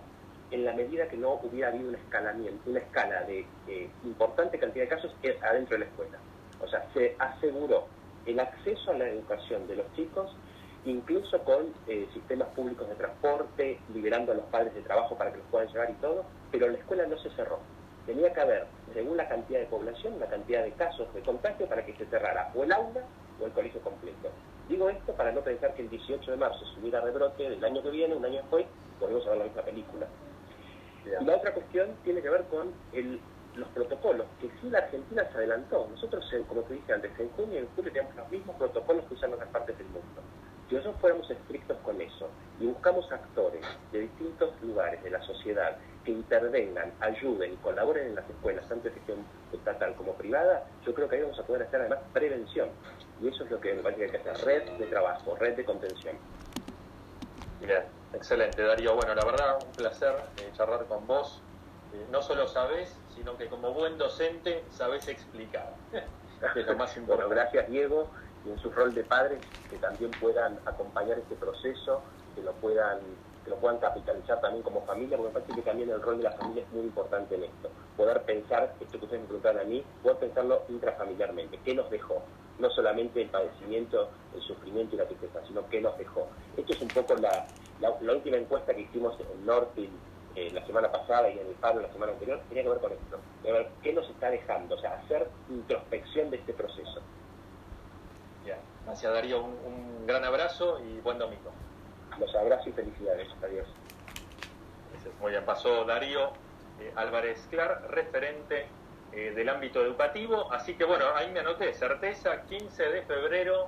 en 0.52 0.64
la 0.64 0.72
medida 0.72 1.10
que 1.10 1.18
no 1.18 1.34
hubiera 1.44 1.68
habido 1.68 1.90
un 1.90 1.96
escalamiento, 1.96 2.70
una 2.70 2.80
escala 2.80 3.24
de 3.24 3.46
importante 4.06 4.58
cantidad 4.58 4.86
de 4.86 4.90
casos 4.90 5.14
adentro 5.44 5.76
de 5.76 5.80
la 5.80 5.86
escuela. 5.86 6.18
O 6.62 6.68
sea, 6.68 6.88
se 6.94 7.18
aseguró 7.20 7.86
el 8.26 8.40
acceso 8.40 8.92
a 8.92 8.94
la 8.94 9.10
educación 9.10 9.68
de 9.68 9.76
los 9.76 9.94
chicos, 9.94 10.34
incluso 10.86 11.40
con 11.44 11.74
eh, 11.88 12.08
sistemas 12.14 12.48
públicos 12.50 12.88
de 12.88 12.96
transporte, 12.96 13.80
liberando 13.94 14.32
a 14.32 14.36
los 14.36 14.46
padres 14.46 14.74
de 14.74 14.82
trabajo 14.82 15.18
para 15.18 15.32
que 15.32 15.38
los 15.38 15.48
puedan 15.48 15.68
llevar 15.68 15.90
y 15.90 15.94
todo, 15.96 16.26
pero 16.52 16.70
la 16.70 16.78
escuela 16.78 17.06
no 17.06 17.18
se 17.18 17.30
cerró. 17.32 17.60
Tenía 18.06 18.32
que 18.34 18.40
haber, 18.40 18.68
según 18.94 19.18
la 19.18 19.28
cantidad 19.28 19.60
de 19.60 19.66
población, 19.66 20.20
la 20.20 20.28
cantidad 20.28 20.64
de 20.64 20.72
casos 20.74 21.14
de 21.14 21.22
contagio 21.22 21.68
para 21.68 21.86
que 21.86 21.94
se 21.94 22.06
cerrara 22.06 22.52
o 22.56 22.64
el 22.64 22.72
aula 22.72 23.02
o 23.42 23.46
el 23.46 23.52
colegio 23.52 23.82
completo. 23.82 24.30
Digo 24.70 24.90
esto 24.90 25.14
para 25.14 25.32
no 25.32 25.42
pensar 25.42 25.74
que 25.74 25.82
el 25.82 25.90
18 25.90 26.32
de 26.32 26.38
marzo 26.38 26.66
se 26.66 26.80
hubiera 26.80 27.02
rebrote 27.02 27.50
del 27.50 27.64
año 27.64 27.82
que 27.82 27.90
viene, 27.90 28.16
un 28.16 28.26
año 28.26 28.38
después, 28.38 28.66
volvemos 29.00 29.26
a 29.28 29.30
ver 29.32 29.40
la 29.40 29.46
misma 29.46 29.62
película. 29.62 30.08
La 31.22 31.38
otra 31.38 31.54
cuestión 31.54 31.96
tiene 32.04 32.22
que 32.22 32.30
ver 32.30 32.44
con 32.46 32.74
los 33.56 33.68
protocolos, 33.70 34.28
que 34.42 34.50
sí 34.62 34.70
la 34.70 34.80
Argentina 34.80 35.24
se 35.32 35.38
adelantó. 35.38 35.88
Nosotros, 35.90 36.26
como 36.48 36.62
te 36.64 36.74
dije 36.76 36.94
antes, 36.94 37.12
en 37.20 37.30
junio 37.30 37.56
y 37.56 37.58
en 37.60 37.68
julio 37.76 37.92
tenemos 37.92 38.16
los 38.16 38.30
mismos 38.30 38.56
protocolos 38.58 39.06
que 39.06 39.14
usan 39.14 39.34
otras 39.34 39.50
partes 39.50 39.78
del 39.78 39.88
mundo. 39.88 40.22
Si 40.70 40.76
nosotros 40.76 41.00
fuéramos 41.00 41.30
estrictos 41.32 41.78
con 41.84 42.02
eso 42.02 42.28
y 42.60 42.66
buscamos 42.66 43.10
actores 43.12 43.66
de 43.92 44.00
distintos 44.00 44.54
lugares 44.62 45.02
de 45.02 45.12
la 45.12 45.22
sociedad 45.22 45.78
que 46.04 46.12
intervengan, 46.12 46.92
ayuden 47.00 47.54
y 47.54 47.56
colaboren 47.58 48.08
en 48.08 48.16
las 48.16 48.30
escuelas, 48.30 48.68
tanto 48.68 48.90
de 48.90 48.96
gestión 48.96 49.20
estatal 49.54 49.96
como 49.96 50.14
privada, 50.14 50.66
yo 50.86 50.94
creo 50.94 51.08
que 51.08 51.16
ahí 51.16 51.22
vamos 51.22 51.40
a 51.40 51.44
poder 51.44 51.64
hacer 51.64 51.82
además 51.82 52.00
prevención. 52.12 52.70
Y 53.22 53.30
eso 53.30 53.46
es 53.46 53.52
lo 53.52 53.62
que 53.62 53.74
me 53.74 53.82
parece 53.82 54.00
que 54.00 54.18
hay 54.18 54.24
que 54.24 54.30
hacer, 54.30 54.46
red 54.46 54.72
de 54.78 54.86
trabajo, 54.88 55.36
red 55.36 55.56
de 55.56 55.64
contención. 55.64 56.18
Bien, 57.62 57.84
excelente 58.14 58.62
Darío. 58.62 58.96
Bueno, 58.96 59.16
la 59.16 59.26
verdad, 59.26 59.58
un 59.66 59.72
placer 59.72 60.16
eh, 60.38 60.52
charlar 60.54 60.86
con 60.86 61.08
vos. 61.08 61.42
Eh, 61.94 62.06
no 62.12 62.22
solo 62.22 62.48
sabés, 62.48 63.00
sino 63.16 63.38
que 63.38 63.48
como 63.48 63.74
buen 63.74 63.98
docente 63.98 64.64
sabés 64.70 65.08
explicar. 65.08 65.74
es 66.56 66.66
lo 66.68 66.76
más 66.76 66.96
importante. 66.98 67.26
Bueno, 67.26 67.30
gracias 67.30 67.70
Diego 67.70 68.10
y 68.46 68.52
en 68.52 68.60
su 68.60 68.70
rol 68.72 68.94
de 68.94 69.04
padres 69.04 69.40
que 69.70 69.78
también 69.78 70.12
puedan 70.12 70.60
acompañar 70.66 71.18
este 71.20 71.36
proceso, 71.36 72.02
que 72.36 72.42
lo 72.42 72.54
puedan 72.54 73.00
que 73.48 73.52
lo 73.52 73.60
puedan 73.62 73.78
capitalizar 73.78 74.42
también 74.42 74.62
como 74.62 74.82
familia, 74.82 75.16
porque 75.16 75.30
me 75.30 75.40
parece 75.40 75.56
que 75.56 75.62
también 75.62 75.90
el 75.90 76.02
rol 76.02 76.18
de 76.18 76.24
la 76.24 76.34
familia 76.34 76.64
es 76.64 76.70
muy 76.74 76.84
importante 76.84 77.36
en 77.36 77.46
esto. 77.46 77.70
Poder 77.96 78.22
pensar, 78.24 78.76
esto 78.78 79.00
que 79.00 79.06
ustedes 79.06 79.22
me 79.22 79.28
preguntan 79.28 79.58
a 79.60 79.64
mí, 79.64 79.86
poder 80.04 80.18
pensarlo 80.18 80.64
intrafamiliarmente. 80.68 81.58
¿Qué 81.64 81.74
nos 81.74 81.90
dejó? 81.90 82.22
No 82.60 82.70
solamente 82.72 83.22
el 83.22 83.30
padecimiento, 83.30 84.10
el 84.36 84.42
sufrimiento 84.42 84.96
y 84.96 84.98
la 84.98 85.06
tristeza, 85.06 85.40
sino 85.48 85.66
qué 85.70 85.80
nos 85.80 85.98
dejó. 85.98 86.28
Esto 86.58 86.74
es 86.74 86.82
un 86.82 86.90
poco 86.90 87.16
la, 87.16 87.48
última 88.02 88.36
encuesta 88.36 88.74
que 88.74 88.82
hicimos 88.82 89.18
en 89.18 89.46
Norfield 89.46 89.94
eh, 90.36 90.52
la 90.52 90.66
semana 90.68 90.92
pasada 90.92 91.30
y 91.30 91.40
en 91.40 91.48
el 91.48 91.56
paro 91.56 91.80
la 91.80 91.92
semana 91.94 92.12
anterior, 92.12 92.42
tenía 92.50 92.64
que 92.64 92.70
ver 92.70 92.80
con 92.80 92.92
esto. 92.92 93.18
Qué 93.82 93.94
nos 93.94 94.10
está 94.10 94.30
dejando, 94.30 94.76
o 94.76 94.78
sea, 94.78 95.00
hacer 95.00 95.26
introspección 95.50 96.30
de 96.32 96.38
este 96.38 96.52
proceso. 96.52 97.02
Gracias 98.88 99.12
Darío, 99.12 99.44
un 99.44 100.08
gran 100.08 100.24
abrazo 100.24 100.80
y 100.80 101.02
buen 101.02 101.20
domingo. 101.20 101.52
Los 102.18 102.34
abrazos 102.34 102.68
y 102.68 102.72
felicidades. 102.72 103.28
Adiós. 103.44 103.68
Muy 105.20 105.32
bien, 105.32 105.44
pasó 105.44 105.84
Darío 105.84 106.32
eh, 106.80 106.94
Álvarez 106.96 107.46
Clar, 107.52 107.92
referente 107.92 108.66
eh, 109.12 109.34
del 109.36 109.50
ámbito 109.50 109.82
educativo. 109.82 110.50
Así 110.54 110.76
que 110.76 110.86
bueno, 110.86 111.04
ahí 111.16 111.30
me 111.32 111.42
anoté, 111.42 111.74
certeza, 111.74 112.44
15 112.44 112.84
de 112.84 113.02
febrero 113.02 113.68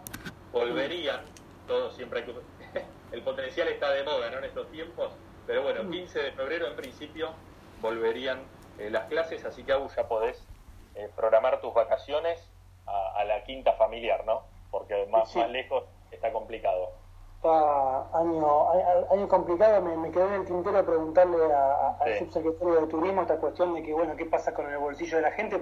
volverían, 0.53 1.19
todo 1.67 1.91
siempre 1.91 2.21
hay 2.21 2.25
que... 2.25 2.85
el 3.11 3.21
potencial 3.21 3.67
está 3.67 3.91
de 3.91 4.03
moda 4.05 4.29
¿no? 4.29 4.37
en 4.37 4.45
estos 4.45 4.71
tiempos, 4.71 5.11
pero 5.45 5.63
bueno, 5.63 5.89
15 5.91 6.17
de 6.17 6.31
febrero 6.31 6.65
en 6.65 6.77
principio 6.77 7.33
volverían 7.81 8.39
eh, 8.77 8.89
las 8.89 9.09
clases, 9.09 9.43
así 9.43 9.63
que 9.65 9.73
aún 9.73 9.89
ya 9.89 10.07
podés 10.07 10.47
programar 11.17 11.59
tus 11.59 11.73
vacaciones 11.73 12.41
a, 12.85 13.23
la 13.23 13.43
quinta 13.43 13.73
familiar, 13.73 14.25
¿no? 14.25 14.43
Porque 14.71 15.07
más, 15.07 15.35
más 15.35 15.49
lejos 15.49 15.83
está 16.11 16.31
complicado. 16.31 16.91
Está 17.35 18.19
año, 18.19 18.71
año 19.11 19.27
complicado, 19.29 19.81
me, 19.81 19.95
me 19.95 20.11
quedé 20.11 20.25
en 20.25 20.33
el 20.33 20.45
tintero 20.45 20.85
preguntarle 20.85 21.37
al 21.53 22.17
subsecretario 22.19 22.81
de 22.81 22.87
Turismo 22.87 23.21
esta 23.21 23.37
cuestión 23.37 23.73
de 23.73 23.81
que, 23.81 23.93
bueno, 23.93 24.15
qué 24.17 24.25
pasa 24.25 24.53
con 24.53 24.69
el 24.69 24.77
bolsillo 24.77 25.17
de 25.17 25.23
la 25.23 25.31
gente, 25.31 25.57